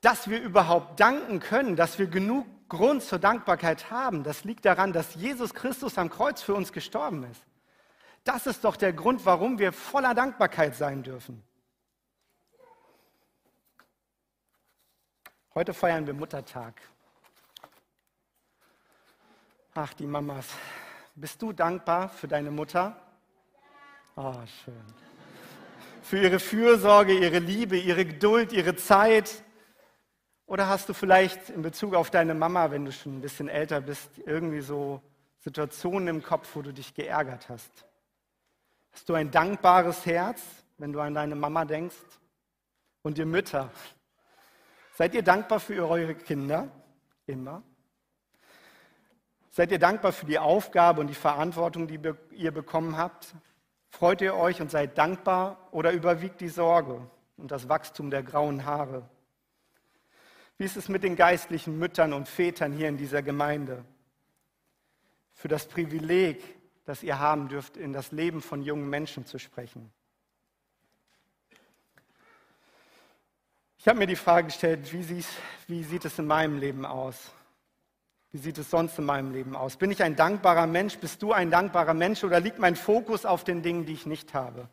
dass 0.00 0.28
wir 0.28 0.40
überhaupt 0.40 1.00
danken 1.00 1.40
können, 1.40 1.74
dass 1.74 1.98
wir 1.98 2.06
genug 2.06 2.46
Grund 2.68 3.02
zur 3.02 3.18
Dankbarkeit 3.18 3.90
haben, 3.90 4.22
das 4.22 4.44
liegt 4.44 4.64
daran, 4.64 4.92
dass 4.92 5.14
Jesus 5.14 5.54
Christus 5.54 5.98
am 5.98 6.10
Kreuz 6.10 6.42
für 6.42 6.54
uns 6.54 6.72
gestorben 6.72 7.24
ist. 7.24 7.42
Das 8.26 8.48
ist 8.48 8.64
doch 8.64 8.76
der 8.76 8.92
Grund, 8.92 9.24
warum 9.24 9.56
wir 9.60 9.72
voller 9.72 10.12
Dankbarkeit 10.12 10.74
sein 10.74 11.04
dürfen. 11.04 11.44
Heute 15.54 15.72
feiern 15.72 16.08
wir 16.08 16.12
Muttertag. 16.12 16.82
Ach, 19.74 19.94
die 19.94 20.08
Mamas. 20.08 20.48
Bist 21.14 21.40
du 21.40 21.52
dankbar 21.52 22.08
für 22.08 22.26
deine 22.26 22.50
Mutter? 22.50 23.00
Oh, 24.16 24.34
schön. 24.64 24.74
Für 26.02 26.18
ihre 26.18 26.40
Fürsorge, 26.40 27.16
ihre 27.16 27.38
Liebe, 27.38 27.76
ihre 27.78 28.04
Geduld, 28.04 28.52
ihre 28.52 28.74
Zeit, 28.74 29.44
oder 30.46 30.66
hast 30.66 30.88
du 30.88 30.94
vielleicht 30.94 31.50
in 31.50 31.62
Bezug 31.62 31.94
auf 31.94 32.10
deine 32.10 32.34
Mama, 32.34 32.72
wenn 32.72 32.84
du 32.86 32.90
schon 32.90 33.18
ein 33.18 33.20
bisschen 33.20 33.48
älter 33.48 33.80
bist, 33.80 34.18
irgendwie 34.24 34.62
so 34.62 35.00
Situationen 35.38 36.08
im 36.08 36.22
Kopf, 36.24 36.48
wo 36.54 36.62
du 36.62 36.72
dich 36.72 36.92
geärgert 36.92 37.48
hast? 37.48 37.86
Hast 38.96 39.10
du 39.10 39.14
ein 39.14 39.30
dankbares 39.30 40.06
Herz, 40.06 40.42
wenn 40.78 40.90
du 40.90 41.00
an 41.00 41.12
deine 41.12 41.34
Mama 41.34 41.66
denkst? 41.66 41.94
Und 43.02 43.18
ihr 43.18 43.26
Mütter, 43.26 43.70
seid 44.94 45.14
ihr 45.14 45.20
dankbar 45.22 45.60
für 45.60 45.86
eure 45.86 46.14
Kinder? 46.14 46.68
Immer. 47.26 47.62
Seid 49.50 49.70
ihr 49.70 49.78
dankbar 49.78 50.12
für 50.12 50.24
die 50.24 50.38
Aufgabe 50.38 51.02
und 51.02 51.08
die 51.08 51.14
Verantwortung, 51.14 51.86
die 51.86 52.00
ihr 52.30 52.52
bekommen 52.52 52.96
habt? 52.96 53.34
Freut 53.90 54.22
ihr 54.22 54.34
euch 54.34 54.62
und 54.62 54.70
seid 54.70 54.96
dankbar 54.96 55.68
oder 55.72 55.92
überwiegt 55.92 56.40
die 56.40 56.48
Sorge 56.48 57.06
und 57.36 57.50
das 57.50 57.68
Wachstum 57.68 58.10
der 58.10 58.22
grauen 58.22 58.64
Haare? 58.64 59.06
Wie 60.56 60.64
ist 60.64 60.78
es 60.78 60.88
mit 60.88 61.02
den 61.02 61.16
geistlichen 61.16 61.78
Müttern 61.78 62.14
und 62.14 62.28
Vätern 62.28 62.72
hier 62.72 62.88
in 62.88 62.96
dieser 62.96 63.20
Gemeinde? 63.20 63.84
Für 65.34 65.48
das 65.48 65.68
Privileg, 65.68 66.55
das 66.86 67.02
ihr 67.02 67.18
haben 67.18 67.48
dürft, 67.48 67.76
in 67.76 67.92
das 67.92 68.12
Leben 68.12 68.40
von 68.40 68.62
jungen 68.62 68.88
Menschen 68.88 69.26
zu 69.26 69.38
sprechen. 69.38 69.92
Ich 73.78 73.86
habe 73.86 73.98
mir 73.98 74.06
die 74.06 74.16
Frage 74.16 74.46
gestellt, 74.46 74.92
wie, 74.92 75.24
wie 75.68 75.84
sieht 75.84 76.04
es 76.04 76.18
in 76.18 76.26
meinem 76.26 76.58
Leben 76.58 76.86
aus? 76.86 77.30
Wie 78.32 78.38
sieht 78.38 78.58
es 78.58 78.70
sonst 78.70 78.98
in 78.98 79.04
meinem 79.04 79.32
Leben 79.32 79.54
aus? 79.54 79.76
Bin 79.76 79.90
ich 79.90 80.02
ein 80.02 80.16
dankbarer 80.16 80.66
Mensch? 80.66 80.98
Bist 80.98 81.22
du 81.22 81.32
ein 81.32 81.50
dankbarer 81.50 81.94
Mensch? 81.94 82.24
Oder 82.24 82.40
liegt 82.40 82.58
mein 82.58 82.74
Fokus 82.74 83.24
auf 83.24 83.44
den 83.44 83.62
Dingen, 83.62 83.86
die 83.86 83.92
ich 83.92 84.06
nicht 84.06 84.34
habe? 84.34 84.68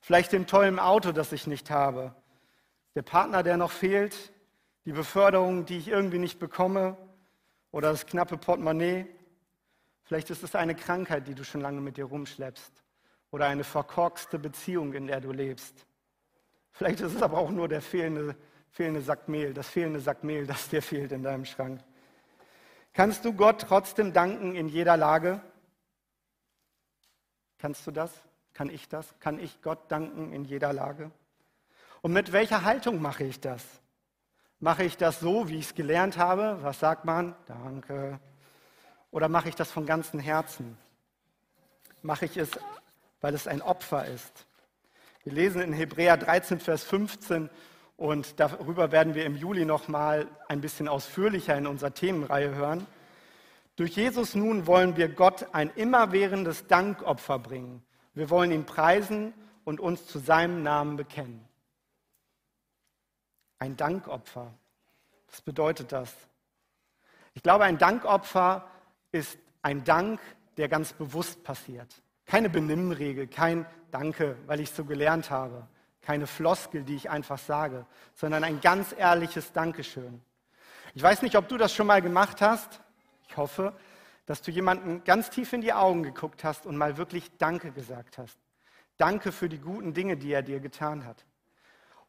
Vielleicht 0.00 0.32
dem 0.32 0.46
tollen 0.46 0.78
Auto, 0.78 1.12
das 1.12 1.32
ich 1.32 1.46
nicht 1.46 1.70
habe. 1.70 2.14
Der 2.94 3.02
Partner, 3.02 3.42
der 3.42 3.56
noch 3.56 3.72
fehlt 3.72 4.32
die 4.84 4.92
Beförderung, 4.92 5.64
die 5.64 5.78
ich 5.78 5.88
irgendwie 5.88 6.18
nicht 6.18 6.38
bekomme 6.38 6.96
oder 7.70 7.90
das 7.90 8.06
knappe 8.06 8.36
Portemonnaie. 8.36 9.06
Vielleicht 10.12 10.28
ist 10.28 10.42
es 10.42 10.54
eine 10.54 10.74
Krankheit, 10.74 11.26
die 11.26 11.34
du 11.34 11.42
schon 11.42 11.62
lange 11.62 11.80
mit 11.80 11.96
dir 11.96 12.04
rumschleppst 12.04 12.70
oder 13.30 13.46
eine 13.46 13.64
verkorkste 13.64 14.38
Beziehung, 14.38 14.92
in 14.92 15.06
der 15.06 15.22
du 15.22 15.32
lebst. 15.32 15.86
Vielleicht 16.70 17.00
ist 17.00 17.14
es 17.14 17.22
aber 17.22 17.38
auch 17.38 17.48
nur 17.48 17.66
der 17.66 17.80
fehlende, 17.80 18.36
fehlende 18.68 19.00
Sack 19.00 19.26
Mehl, 19.26 19.54
das 19.54 19.70
fehlende 19.70 20.00
Sack 20.00 20.22
Mehl, 20.22 20.46
das 20.46 20.68
dir 20.68 20.82
fehlt 20.82 21.12
in 21.12 21.22
deinem 21.22 21.46
Schrank. 21.46 21.80
Kannst 22.92 23.24
du 23.24 23.32
Gott 23.32 23.62
trotzdem 23.62 24.12
danken 24.12 24.54
in 24.54 24.68
jeder 24.68 24.98
Lage? 24.98 25.40
Kannst 27.56 27.86
du 27.86 27.90
das? 27.90 28.12
Kann 28.52 28.68
ich 28.68 28.90
das? 28.90 29.18
Kann 29.18 29.38
ich 29.38 29.62
Gott 29.62 29.90
danken 29.90 30.34
in 30.34 30.44
jeder 30.44 30.74
Lage? 30.74 31.10
Und 32.02 32.12
mit 32.12 32.32
welcher 32.32 32.64
Haltung 32.64 33.00
mache 33.00 33.24
ich 33.24 33.40
das? 33.40 33.64
Mache 34.60 34.84
ich 34.84 34.98
das 34.98 35.20
so, 35.20 35.48
wie 35.48 35.56
ich 35.56 35.68
es 35.68 35.74
gelernt 35.74 36.18
habe? 36.18 36.58
Was 36.60 36.80
sagt 36.80 37.06
man? 37.06 37.34
Danke. 37.46 38.20
Oder 39.12 39.28
mache 39.28 39.50
ich 39.50 39.54
das 39.54 39.70
von 39.70 39.86
ganzem 39.86 40.18
Herzen? 40.18 40.76
Mache 42.00 42.24
ich 42.24 42.36
es, 42.36 42.50
weil 43.20 43.34
es 43.34 43.46
ein 43.46 43.62
Opfer 43.62 44.06
ist? 44.06 44.46
Wir 45.22 45.34
lesen 45.34 45.60
in 45.60 45.72
Hebräer 45.72 46.16
13, 46.16 46.58
Vers 46.58 46.82
15 46.82 47.48
und 47.96 48.40
darüber 48.40 48.90
werden 48.90 49.14
wir 49.14 49.26
im 49.26 49.36
Juli 49.36 49.66
noch 49.66 49.86
mal 49.86 50.26
ein 50.48 50.62
bisschen 50.62 50.88
ausführlicher 50.88 51.56
in 51.56 51.66
unserer 51.66 51.94
Themenreihe 51.94 52.54
hören. 52.54 52.86
Durch 53.76 53.94
Jesus 53.96 54.34
nun 54.34 54.66
wollen 54.66 54.96
wir 54.96 55.10
Gott 55.10 55.46
ein 55.52 55.70
immerwährendes 55.76 56.66
Dankopfer 56.66 57.38
bringen. 57.38 57.84
Wir 58.14 58.30
wollen 58.30 58.50
ihn 58.50 58.64
preisen 58.64 59.34
und 59.64 59.78
uns 59.78 60.06
zu 60.06 60.18
seinem 60.20 60.62
Namen 60.62 60.96
bekennen. 60.96 61.46
Ein 63.58 63.76
Dankopfer. 63.76 64.52
Was 65.30 65.42
bedeutet 65.42 65.92
das? 65.92 66.12
Ich 67.34 67.42
glaube, 67.42 67.64
ein 67.64 67.78
Dankopfer 67.78 68.68
ist 69.12 69.38
ein 69.62 69.84
Dank, 69.84 70.20
der 70.56 70.68
ganz 70.68 70.92
bewusst 70.92 71.44
passiert. 71.44 72.02
Keine 72.26 72.50
Benimmregel, 72.50 73.26
kein 73.26 73.66
Danke, 73.90 74.36
weil 74.46 74.60
ich 74.60 74.70
so 74.70 74.84
gelernt 74.84 75.30
habe, 75.30 75.68
keine 76.00 76.26
Floskel, 76.26 76.82
die 76.82 76.96
ich 76.96 77.10
einfach 77.10 77.38
sage, 77.38 77.86
sondern 78.14 78.42
ein 78.42 78.60
ganz 78.60 78.94
ehrliches 78.96 79.52
Dankeschön. 79.52 80.22
Ich 80.94 81.02
weiß 81.02 81.22
nicht, 81.22 81.36
ob 81.36 81.48
du 81.48 81.56
das 81.56 81.74
schon 81.74 81.86
mal 81.86 82.02
gemacht 82.02 82.40
hast. 82.40 82.80
Ich 83.28 83.36
hoffe, 83.36 83.74
dass 84.26 84.42
du 84.42 84.50
jemanden 84.50 85.04
ganz 85.04 85.30
tief 85.30 85.52
in 85.52 85.60
die 85.60 85.72
Augen 85.72 86.02
geguckt 86.02 86.44
hast 86.44 86.66
und 86.66 86.76
mal 86.76 86.96
wirklich 86.96 87.30
Danke 87.38 87.70
gesagt 87.70 88.18
hast. 88.18 88.38
Danke 88.96 89.32
für 89.32 89.48
die 89.48 89.58
guten 89.58 89.94
Dinge, 89.94 90.16
die 90.16 90.32
er 90.32 90.42
dir 90.42 90.60
getan 90.60 91.04
hat. 91.06 91.24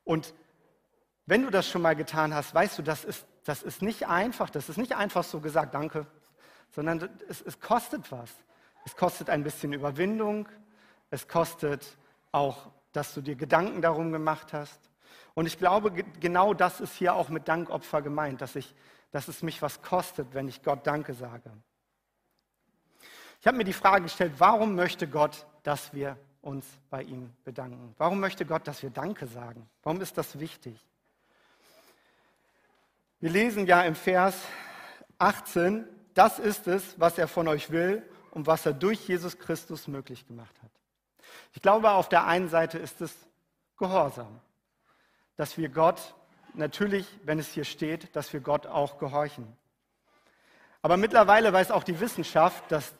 Und 0.03 0.33
wenn 1.25 1.43
du 1.43 1.49
das 1.49 1.67
schon 1.67 1.81
mal 1.81 1.95
getan 1.95 2.33
hast, 2.33 2.53
weißt 2.53 2.77
du, 2.77 2.81
das 2.81 3.05
ist, 3.05 3.25
das 3.45 3.63
ist 3.63 3.81
nicht 3.81 4.07
einfach. 4.07 4.49
Das 4.49 4.69
ist 4.69 4.77
nicht 4.77 4.95
einfach 4.95 5.23
so 5.23 5.39
gesagt, 5.39 5.73
danke, 5.73 6.05
sondern 6.73 7.09
es, 7.29 7.41
es 7.41 7.59
kostet 7.59 8.11
was. 8.11 8.29
Es 8.85 8.95
kostet 8.95 9.29
ein 9.29 9.43
bisschen 9.43 9.73
Überwindung. 9.73 10.47
Es 11.09 11.27
kostet 11.27 11.97
auch, 12.31 12.71
dass 12.91 13.13
du 13.13 13.21
dir 13.21 13.35
Gedanken 13.35 13.81
darum 13.81 14.11
gemacht 14.11 14.53
hast. 14.53 14.79
Und 15.35 15.45
ich 15.45 15.57
glaube, 15.57 15.91
genau 15.91 16.53
das 16.53 16.79
ist 16.79 16.95
hier 16.95 17.15
auch 17.15 17.29
mit 17.29 17.47
Dankopfer 17.47 18.01
gemeint, 18.01 18.41
dass, 18.41 18.55
ich, 18.55 18.75
dass 19.11 19.27
es 19.27 19.41
mich 19.41 19.61
was 19.61 19.81
kostet, 19.81 20.33
wenn 20.33 20.47
ich 20.47 20.61
Gott 20.63 20.85
Danke 20.85 21.13
sage. 21.13 21.51
Ich 23.39 23.47
habe 23.47 23.57
mir 23.57 23.63
die 23.63 23.73
Frage 23.73 24.03
gestellt, 24.03 24.33
warum 24.37 24.75
möchte 24.75 25.07
Gott, 25.07 25.45
dass 25.63 25.93
wir 25.93 26.17
uns 26.41 26.65
bei 26.89 27.03
ihm 27.03 27.31
bedanken? 27.43 27.93
Warum 27.97 28.19
möchte 28.19 28.45
Gott, 28.45 28.67
dass 28.67 28.83
wir 28.83 28.89
Danke 28.89 29.27
sagen? 29.27 29.67
Warum 29.83 30.01
ist 30.01 30.17
das 30.17 30.39
wichtig? 30.39 30.79
Wir 33.19 33.29
lesen 33.29 33.65
ja 33.65 33.81
im 33.83 33.95
Vers 33.95 34.35
18, 35.17 35.87
das 36.13 36.39
ist 36.39 36.67
es, 36.67 36.99
was 36.99 37.17
er 37.17 37.27
von 37.27 37.47
euch 37.47 37.71
will 37.71 38.03
und 38.31 38.47
was 38.47 38.65
er 38.65 38.73
durch 38.73 39.07
Jesus 39.07 39.37
Christus 39.37 39.87
möglich 39.87 40.27
gemacht 40.27 40.55
hat. 40.61 40.71
Ich 41.53 41.61
glaube, 41.61 41.91
auf 41.91 42.09
der 42.09 42.25
einen 42.25 42.49
Seite 42.49 42.77
ist 42.77 43.01
es 43.01 43.13
Gehorsam, 43.77 44.39
dass 45.35 45.57
wir 45.57 45.69
Gott, 45.69 46.15
natürlich, 46.53 47.07
wenn 47.23 47.39
es 47.39 47.49
hier 47.49 47.65
steht, 47.65 48.15
dass 48.15 48.31
wir 48.31 48.39
Gott 48.39 48.67
auch 48.67 48.99
gehorchen. 48.99 49.47
Aber 50.81 50.97
mittlerweile 50.97 51.51
weiß 51.51 51.71
auch 51.71 51.83
die 51.83 51.99
Wissenschaft, 51.99 52.71
dass 52.71 52.93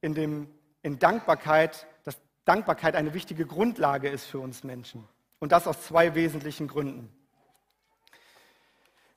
in, 0.00 0.14
dem, 0.14 0.48
in 0.82 0.98
Dankbarkeit, 0.98 1.86
dass 2.04 2.18
Dankbarkeit 2.44 2.96
eine 2.96 3.14
wichtige 3.14 3.46
Grundlage 3.46 4.08
ist 4.08 4.24
für 4.24 4.40
uns 4.40 4.64
Menschen. 4.64 5.06
Und 5.38 5.52
das 5.52 5.66
aus 5.66 5.82
zwei 5.82 6.14
wesentlichen 6.14 6.66
Gründen. 6.66 7.12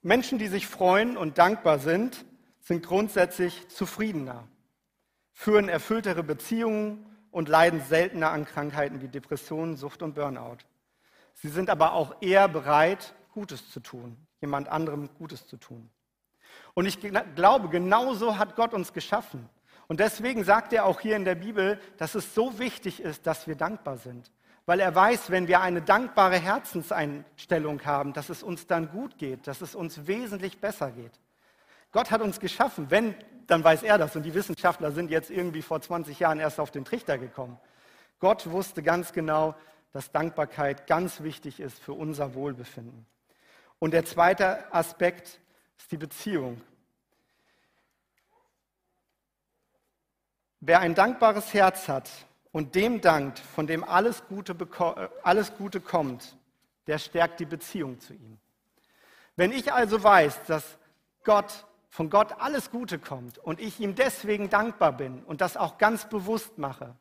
Menschen, 0.02 0.38
die 0.38 0.48
sich 0.48 0.68
freuen 0.68 1.18
und 1.18 1.38
dankbar 1.38 1.80
sind, 1.80 2.26
sind 2.70 2.86
grundsätzlich 2.86 3.68
zufriedener, 3.70 4.48
führen 5.34 5.70
erfülltere 5.70 6.22
Beziehungen 6.22 7.04
und 7.32 7.50
leiden 7.50 7.82
seltener 7.82 8.30
an 8.30 8.46
Krankheiten 8.46 9.02
wie 9.02 9.08
Depressionen, 9.08 9.76
Sucht 9.76 10.04
und 10.04 10.14
Burnout. 10.14 10.58
Sie 11.34 11.48
sind 11.48 11.72
aber 11.72 11.94
auch 11.94 12.22
eher 12.22 12.48
bereit, 12.48 13.16
Gutes 13.34 13.72
zu 13.72 13.80
tun, 13.80 14.18
jemand 14.40 14.70
anderem 14.70 15.10
Gutes 15.18 15.48
zu 15.48 15.58
tun. 15.58 15.90
Und 16.76 16.86
ich 16.86 17.00
glaube, 17.34 17.70
genauso 17.70 18.38
hat 18.38 18.56
Gott 18.56 18.76
uns 18.76 18.94
geschaffen. 18.94 19.50
Und 19.88 20.00
deswegen 20.00 20.44
sagt 20.44 20.72
er 20.72 20.86
auch 20.86 21.00
hier 21.00 21.16
in 21.16 21.26
der 21.26 21.34
Bibel, 21.34 21.80
dass 21.98 22.14
es 22.14 22.36
so 22.36 22.60
wichtig 22.60 23.02
ist, 23.02 23.26
dass 23.26 23.48
wir 23.48 23.56
dankbar 23.56 23.98
sind 23.98 24.32
weil 24.66 24.82
er 24.82 24.94
weiß, 24.94 25.32
wenn 25.32 25.48
wir 25.48 25.62
eine 25.62 25.82
dankbare 25.82 26.38
Herzenseinstellung 26.38 27.84
haben, 27.86 28.14
dass 28.14 28.30
es 28.30 28.44
uns 28.44 28.68
dann 28.68 28.92
gut 28.92 29.18
geht, 29.18 29.48
dass 29.48 29.62
es 29.62 29.74
uns 29.74 30.06
wesentlich 30.06 30.60
besser 30.60 30.92
geht. 30.92 31.20
Gott 31.92 32.12
hat 32.12 32.22
uns 32.22 32.40
geschaffen, 32.40 32.90
wenn, 32.90 33.16
dann 33.48 33.64
weiß 33.64 33.84
er 33.84 33.98
das 33.98 34.16
und 34.16 34.24
die 34.24 34.34
Wissenschaftler 34.34 34.92
sind 34.92 35.10
jetzt 35.10 35.32
irgendwie 35.32 35.62
vor 35.62 35.82
20 35.82 36.20
Jahren 36.20 36.40
erst 36.40 36.60
auf 36.60 36.72
den 36.72 36.86
Trichter 36.86 37.18
gekommen. 37.18 37.60
Gott 38.20 38.50
wusste 38.50 38.84
ganz 38.84 39.14
genau, 39.14 39.56
dass 39.92 40.12
Dankbarkeit 40.12 40.88
ganz 40.88 41.22
wichtig 41.22 41.60
ist 41.60 41.80
für 41.80 41.94
unser 41.94 42.36
Wohlbefinden. 42.36 43.06
Und 43.80 43.92
der 43.92 44.06
zweite 44.06 44.72
Aspekt 44.74 45.40
ist 45.78 45.92
die 45.92 45.98
Beziehung. 45.98 46.62
Wer 50.60 50.82
ein 50.82 50.94
dankbares 50.94 51.54
Herz 51.54 51.88
hat, 51.88 52.10
und 52.52 52.76
dem 52.76 53.02
dankt, 53.02 53.40
von 53.40 53.68
dem 53.68 53.84
alles 53.84 54.24
Gute, 54.28 54.54
äh, 54.54 55.08
alles 55.24 55.56
Gute 55.56 55.82
kommt, 55.82 56.36
der 56.88 56.98
stärkt 56.98 57.40
die 57.40 57.46
Beziehung 57.46 58.00
zu 58.00 58.14
ihm. 58.14 58.38
Wenn 59.36 59.52
ich 59.52 59.72
also 59.72 60.02
weiß, 60.02 60.46
dass 60.48 60.78
Gott, 61.24 61.66
von 61.90 62.10
Gott 62.10 62.34
alles 62.40 62.70
Gute 62.72 63.00
kommt 63.00 63.40
und 63.40 63.60
ich 63.60 63.80
ihm 63.80 63.96
deswegen 63.96 64.50
dankbar 64.50 64.94
bin 64.94 65.24
und 65.24 65.42
das 65.42 65.58
auch 65.58 65.78
ganz 65.78 66.08
bewusst 66.08 66.58
mache, 66.58 66.96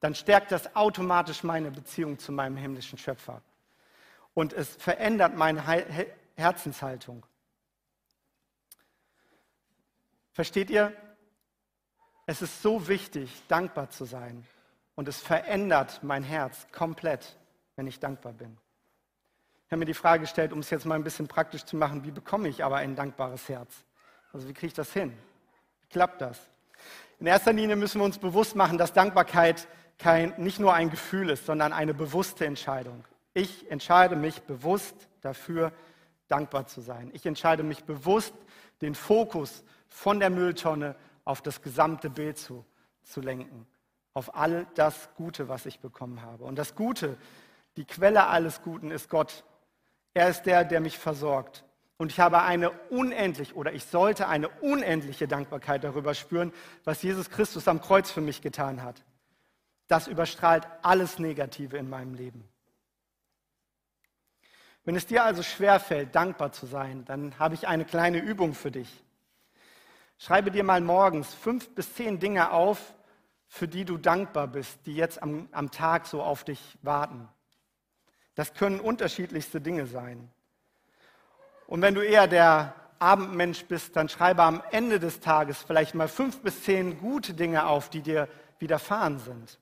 dann 0.00 0.14
stärkt 0.14 0.50
das 0.50 0.74
automatisch 0.74 1.44
meine 1.44 1.70
Beziehung 1.70 2.18
zu 2.18 2.32
meinem 2.32 2.56
himmlischen 2.56 2.98
Schöpfer. 2.98 3.40
Und 4.34 4.52
es 4.52 4.74
verändert 4.76 5.36
meine 5.36 5.62
Herzenshaltung. 6.34 7.24
Versteht 10.32 10.70
ihr? 10.70 10.92
Es 12.26 12.42
ist 12.42 12.62
so 12.62 12.88
wichtig, 12.88 13.42
dankbar 13.48 13.90
zu 13.90 14.04
sein. 14.04 14.44
Und 14.94 15.06
es 15.08 15.20
verändert 15.20 16.00
mein 16.02 16.22
Herz 16.22 16.66
komplett, 16.72 17.38
wenn 17.76 17.86
ich 17.86 18.00
dankbar 18.00 18.32
bin. 18.32 18.58
Ich 19.66 19.72
habe 19.72 19.78
mir 19.78 19.86
die 19.86 19.94
Frage 19.94 20.22
gestellt, 20.22 20.52
um 20.52 20.58
es 20.58 20.70
jetzt 20.70 20.84
mal 20.84 20.96
ein 20.96 21.04
bisschen 21.04 21.28
praktisch 21.28 21.64
zu 21.64 21.76
machen, 21.76 22.04
wie 22.04 22.10
bekomme 22.10 22.48
ich 22.48 22.64
aber 22.64 22.76
ein 22.76 22.96
dankbares 22.96 23.48
Herz? 23.48 23.84
Also 24.32 24.48
wie 24.48 24.52
kriege 24.52 24.68
ich 24.68 24.74
das 24.74 24.92
hin? 24.92 25.12
Wie 25.82 25.88
klappt 25.88 26.20
das? 26.20 26.40
In 27.20 27.26
erster 27.26 27.52
Linie 27.52 27.76
müssen 27.76 28.00
wir 28.00 28.04
uns 28.04 28.18
bewusst 28.18 28.56
machen, 28.56 28.78
dass 28.78 28.92
Dankbarkeit 28.92 29.68
kein, 29.98 30.34
nicht 30.38 30.58
nur 30.58 30.74
ein 30.74 30.90
Gefühl 30.90 31.30
ist, 31.30 31.46
sondern 31.46 31.72
eine 31.72 31.94
bewusste 31.94 32.46
Entscheidung. 32.46 33.04
Ich 33.34 33.70
entscheide 33.70 34.16
mich 34.16 34.42
bewusst 34.42 35.08
dafür, 35.20 35.72
dankbar 36.28 36.66
zu 36.66 36.80
sein. 36.80 37.10
Ich 37.12 37.26
entscheide 37.26 37.62
mich 37.62 37.84
bewusst, 37.84 38.34
den 38.80 38.94
Fokus 38.94 39.62
von 39.88 40.18
der 40.18 40.30
Mülltonne 40.30 40.96
auf 41.24 41.42
das 41.42 41.62
gesamte 41.62 42.10
Bild 42.10 42.38
zu, 42.38 42.64
zu 43.04 43.20
lenken 43.20 43.66
auf 44.14 44.36
all 44.36 44.66
das 44.74 45.08
Gute, 45.16 45.48
was 45.48 45.66
ich 45.66 45.80
bekommen 45.80 46.22
habe. 46.22 46.44
Und 46.44 46.56
das 46.56 46.74
Gute, 46.74 47.16
die 47.76 47.84
Quelle 47.84 48.26
alles 48.26 48.62
Guten 48.62 48.90
ist 48.90 49.08
Gott. 49.08 49.44
Er 50.14 50.28
ist 50.28 50.42
der, 50.42 50.64
der 50.64 50.80
mich 50.80 50.98
versorgt. 50.98 51.64
Und 52.02 52.10
ich 52.10 52.18
habe 52.18 52.42
eine 52.42 52.72
unendlich 52.90 53.54
oder 53.54 53.72
ich 53.74 53.84
sollte 53.84 54.26
eine 54.26 54.48
unendliche 54.48 55.28
Dankbarkeit 55.28 55.84
darüber 55.84 56.14
spüren, 56.14 56.52
was 56.82 57.00
Jesus 57.00 57.30
Christus 57.30 57.68
am 57.68 57.80
Kreuz 57.80 58.10
für 58.10 58.20
mich 58.20 58.42
getan 58.42 58.82
hat. 58.82 59.04
Das 59.86 60.08
überstrahlt 60.08 60.66
alles 60.82 61.20
Negative 61.20 61.76
in 61.76 61.88
meinem 61.88 62.14
Leben. 62.14 62.42
Wenn 64.84 64.96
es 64.96 65.06
dir 65.06 65.22
also 65.22 65.44
schwerfällt, 65.44 66.12
dankbar 66.12 66.50
zu 66.50 66.66
sein, 66.66 67.04
dann 67.04 67.38
habe 67.38 67.54
ich 67.54 67.68
eine 67.68 67.84
kleine 67.84 68.18
Übung 68.18 68.54
für 68.54 68.72
dich. 68.72 69.04
Schreibe 70.18 70.50
dir 70.50 70.64
mal 70.64 70.80
morgens 70.80 71.32
fünf 71.32 71.72
bis 71.72 71.94
zehn 71.94 72.18
Dinge 72.18 72.50
auf, 72.50 72.96
für 73.46 73.68
die 73.68 73.84
du 73.84 73.96
dankbar 73.96 74.48
bist, 74.48 74.80
die 74.86 74.96
jetzt 74.96 75.22
am, 75.22 75.48
am 75.52 75.70
Tag 75.70 76.08
so 76.08 76.20
auf 76.20 76.42
dich 76.42 76.76
warten. 76.82 77.28
Das 78.34 78.54
können 78.54 78.80
unterschiedlichste 78.80 79.60
Dinge 79.60 79.86
sein. 79.86 80.32
Und 81.72 81.80
wenn 81.80 81.94
du 81.94 82.02
eher 82.02 82.26
der 82.26 82.74
Abendmensch 82.98 83.64
bist, 83.64 83.96
dann 83.96 84.10
schreibe 84.10 84.42
am 84.42 84.62
Ende 84.72 85.00
des 85.00 85.20
Tages 85.20 85.56
vielleicht 85.66 85.94
mal 85.94 86.06
fünf 86.06 86.42
bis 86.42 86.64
zehn 86.64 86.98
gute 86.98 87.32
Dinge 87.32 87.64
auf, 87.64 87.88
die 87.88 88.02
dir 88.02 88.28
widerfahren 88.58 89.18
sind. 89.18 89.58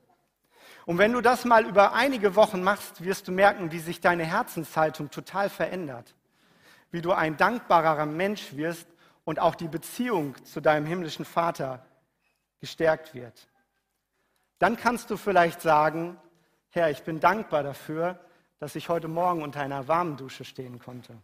Und 0.86 0.98
wenn 0.98 1.12
du 1.12 1.20
das 1.20 1.44
mal 1.44 1.64
über 1.64 1.92
einige 1.92 2.34
Wochen 2.34 2.64
machst, 2.64 3.04
wirst 3.04 3.28
du 3.28 3.32
merken, 3.32 3.70
wie 3.70 3.78
sich 3.78 4.00
deine 4.00 4.24
Herzenshaltung 4.24 5.12
total 5.12 5.48
verändert. 5.48 6.16
Wie 6.90 7.00
du 7.00 7.12
ein 7.12 7.36
dankbarer 7.36 8.06
Mensch 8.06 8.56
wirst 8.56 8.88
und 9.24 9.38
auch 9.38 9.54
die 9.54 9.68
Beziehung 9.68 10.34
zu 10.44 10.60
deinem 10.60 10.86
himmlischen 10.86 11.24
Vater 11.24 11.86
gestärkt 12.58 13.14
wird. 13.14 13.46
Dann 14.58 14.76
kannst 14.76 15.12
du 15.12 15.16
vielleicht 15.16 15.62
sagen, 15.62 16.16
Herr, 16.70 16.90
ich 16.90 17.04
bin 17.04 17.20
dankbar 17.20 17.62
dafür, 17.62 18.18
dass 18.58 18.74
ich 18.74 18.88
heute 18.88 19.06
Morgen 19.06 19.44
unter 19.44 19.60
einer 19.60 19.86
warmen 19.86 20.16
Dusche 20.16 20.44
stehen 20.44 20.80
konnte. 20.80 21.16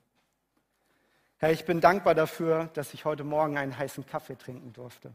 Herr, 1.38 1.52
ich 1.52 1.66
bin 1.66 1.80
dankbar 1.80 2.14
dafür, 2.14 2.70
dass 2.72 2.94
ich 2.94 3.04
heute 3.04 3.22
Morgen 3.22 3.58
einen 3.58 3.76
heißen 3.76 4.06
Kaffee 4.06 4.36
trinken 4.36 4.72
durfte. 4.72 5.12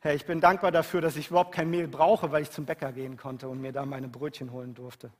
Herr, 0.00 0.14
ich 0.14 0.24
bin 0.24 0.40
dankbar 0.40 0.70
dafür, 0.70 1.02
dass 1.02 1.16
ich 1.16 1.28
überhaupt 1.28 1.54
kein 1.54 1.68
Mehl 1.68 1.86
brauche, 1.86 2.32
weil 2.32 2.42
ich 2.42 2.50
zum 2.50 2.64
Bäcker 2.64 2.90
gehen 2.92 3.18
konnte 3.18 3.48
und 3.48 3.60
mir 3.60 3.72
da 3.72 3.84
meine 3.84 4.08
Brötchen 4.08 4.52
holen 4.52 4.74
durfte. 4.74 5.10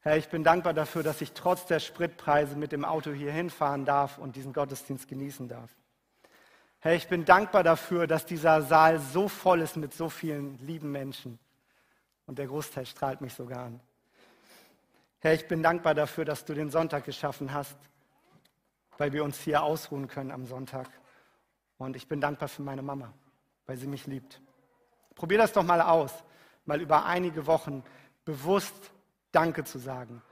Herr, 0.00 0.16
ich 0.16 0.28
bin 0.28 0.42
dankbar 0.42 0.72
dafür, 0.72 1.02
dass 1.02 1.20
ich 1.20 1.32
trotz 1.32 1.66
der 1.66 1.78
Spritpreise 1.78 2.56
mit 2.56 2.72
dem 2.72 2.86
Auto 2.86 3.12
hier 3.12 3.30
hinfahren 3.30 3.84
darf 3.84 4.16
und 4.16 4.34
diesen 4.34 4.54
Gottesdienst 4.54 5.06
genießen 5.06 5.48
darf. 5.48 5.70
Herr, 6.80 6.94
ich 6.94 7.08
bin 7.08 7.26
dankbar 7.26 7.62
dafür, 7.62 8.06
dass 8.06 8.24
dieser 8.24 8.62
Saal 8.62 8.98
so 8.98 9.28
voll 9.28 9.60
ist 9.60 9.76
mit 9.76 9.92
so 9.92 10.08
vielen 10.08 10.58
lieben 10.58 10.90
Menschen. 10.90 11.38
Und 12.26 12.38
der 12.38 12.46
Großteil 12.46 12.86
strahlt 12.86 13.20
mich 13.20 13.34
sogar 13.34 13.66
an. 13.66 13.80
Herr, 15.20 15.34
ich 15.34 15.46
bin 15.46 15.62
dankbar 15.62 15.94
dafür, 15.94 16.24
dass 16.24 16.46
du 16.46 16.54
den 16.54 16.70
Sonntag 16.70 17.04
geschaffen 17.04 17.52
hast, 17.52 17.76
weil 18.98 19.12
wir 19.12 19.24
uns 19.24 19.38
hier 19.40 19.62
ausruhen 19.62 20.08
können 20.08 20.30
am 20.30 20.46
Sonntag. 20.46 20.88
Und 21.78 21.96
ich 21.96 22.08
bin 22.08 22.20
dankbar 22.20 22.48
für 22.48 22.62
meine 22.62 22.82
Mama, 22.82 23.12
weil 23.66 23.76
sie 23.76 23.86
mich 23.86 24.06
liebt. 24.06 24.40
Probier 25.14 25.38
das 25.38 25.52
doch 25.52 25.64
mal 25.64 25.80
aus, 25.80 26.12
mal 26.64 26.80
über 26.80 27.04
einige 27.04 27.46
Wochen 27.46 27.82
bewusst 28.24 28.92
Danke 29.32 29.64
zu 29.64 29.78
sagen. 29.78 30.22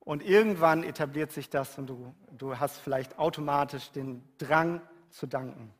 Und 0.00 0.22
irgendwann 0.22 0.82
etabliert 0.82 1.32
sich 1.32 1.50
das 1.50 1.78
und 1.78 1.88
du, 1.88 2.14
du 2.30 2.58
hast 2.58 2.78
vielleicht 2.78 3.18
automatisch 3.18 3.90
den 3.90 4.22
Drang 4.38 4.80
zu 5.10 5.26
danken. 5.26 5.74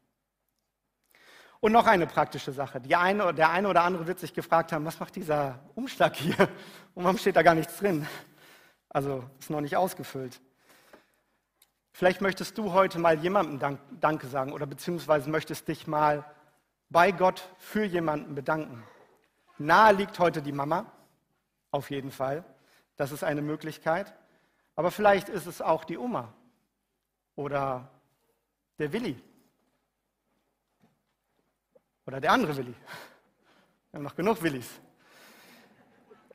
Und 1.61 1.73
noch 1.73 1.87
eine 1.87 2.07
praktische 2.07 2.53
Sache. 2.53 2.83
Eine, 2.97 3.33
der 3.33 3.51
eine 3.51 3.69
oder 3.69 3.83
andere 3.83 4.07
wird 4.07 4.19
sich 4.19 4.35
gefragt 4.35 4.73
haben, 4.73 4.85
was 4.85 5.01
macht 5.01 5.17
dieser 5.17 5.59
Umschlag 5.75 6.17
hier? 6.17 6.37
Und 6.95 7.05
warum 7.05 7.19
steht 7.19 7.37
da 7.37 7.43
gar 7.43 7.55
nichts 7.55 7.79
drin? 7.79 8.07
Also 8.89 9.25
ist 9.39 9.51
noch 9.51 9.61
nicht 9.61 9.77
ausgefüllt. 9.77 10.41
Vielleicht 11.97 12.21
möchtest 12.21 12.59
du 12.59 12.75
heute 12.75 12.99
mal 12.99 13.19
jemandem 13.21 13.59
Dank, 13.59 13.81
Danke 14.01 14.27
sagen 14.27 14.53
oder 14.53 14.67
beziehungsweise 14.67 15.31
möchtest 15.31 15.67
dich 15.67 15.87
mal 15.87 16.27
bei 16.91 17.11
Gott 17.11 17.49
für 17.57 17.85
jemanden 17.85 18.35
bedanken. 18.35 18.85
Nahe 19.57 19.95
liegt 19.95 20.19
heute 20.19 20.43
die 20.43 20.53
Mama, 20.53 20.85
auf 21.71 21.89
jeden 21.89 22.11
Fall. 22.11 22.45
Das 22.97 23.13
ist 23.13 23.25
eine 23.25 23.41
Möglichkeit. 23.41 24.13
Aber 24.75 24.91
vielleicht 24.91 25.31
ist 25.31 25.47
es 25.47 25.63
auch 25.63 25.85
die 25.85 25.97
Oma 25.97 26.35
oder 27.35 27.91
der 28.79 28.93
Willi 28.93 29.19
oder 32.05 32.21
der 32.21 32.31
andere 32.31 32.59
Willi. 32.59 32.75
Wir 33.91 33.97
haben 33.97 34.05
noch 34.05 34.17
genug 34.17 34.43
Willis. 34.43 34.69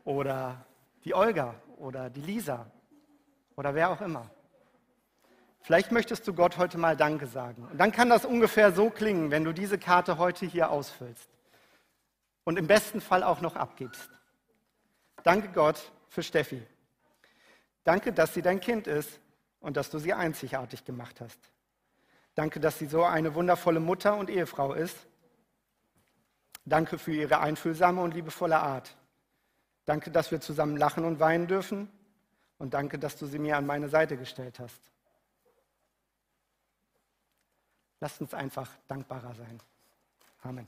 Oder 0.06 0.66
die 1.06 1.14
Olga 1.14 1.54
oder 1.78 2.10
die 2.10 2.22
Lisa 2.22 2.66
oder 3.56 3.76
wer 3.76 3.92
auch 3.92 4.02
immer. 4.02 4.28
Vielleicht 5.62 5.92
möchtest 5.92 6.28
du 6.28 6.34
Gott 6.34 6.58
heute 6.58 6.78
mal 6.78 6.98
Danke 6.98 7.28
sagen. 7.28 7.68
Und 7.72 7.78
dann 7.78 7.92
kann 7.92 8.10
das 8.10 8.26
ungefähr 8.26 8.72
so 8.72 8.90
klingen, 8.90 9.30
wenn 9.32 9.44
du 9.44 9.54
diese 9.54 9.78
Karte 9.78 10.18
heute 10.18 10.46
hier 10.46 10.72
ausfüllst 10.72 11.30
und 12.44 12.58
im 12.58 12.68
besten 12.68 13.00
Fall 13.00 13.24
auch 13.24 13.42
noch 13.42 13.56
abgibst. 13.56 14.10
Danke 15.24 15.50
Gott 15.50 15.92
für 16.10 16.24
Steffi. 16.24 16.62
Danke, 17.84 18.12
dass 18.12 18.34
sie 18.34 18.42
dein 18.42 18.60
Kind 18.60 18.88
ist 18.88 19.20
und 19.60 19.78
dass 19.78 19.90
du 19.90 20.00
sie 20.00 20.14
einzigartig 20.14 20.84
gemacht 20.84 21.22
hast. 21.22 21.40
Danke, 22.34 22.60
dass 22.60 22.80
sie 22.80 22.88
so 22.88 23.04
eine 23.04 23.36
wundervolle 23.36 23.80
Mutter 23.80 24.18
und 24.18 24.30
Ehefrau 24.30 24.74
ist. 24.74 24.98
Danke 26.66 26.98
für 26.98 27.12
ihre 27.12 27.40
einfühlsame 27.40 28.02
und 28.02 28.14
liebevolle 28.14 28.60
Art. 28.60 28.96
Danke, 29.86 30.12
dass 30.12 30.32
wir 30.32 30.42
zusammen 30.42 30.78
lachen 30.78 31.06
und 31.06 31.20
weinen 31.20 31.48
dürfen. 31.48 31.90
Und 32.58 32.74
danke, 32.74 33.00
dass 33.00 33.18
du 33.18 33.26
sie 33.26 33.40
mir 33.40 33.58
an 33.58 33.66
meine 33.66 33.90
Seite 33.90 34.18
gestellt 34.18 34.60
hast. 34.60 34.92
Lasst 38.02 38.20
uns 38.20 38.34
einfach 38.34 38.70
dankbarer 38.88 39.34
sein. 39.36 39.62
Amen. 40.42 40.68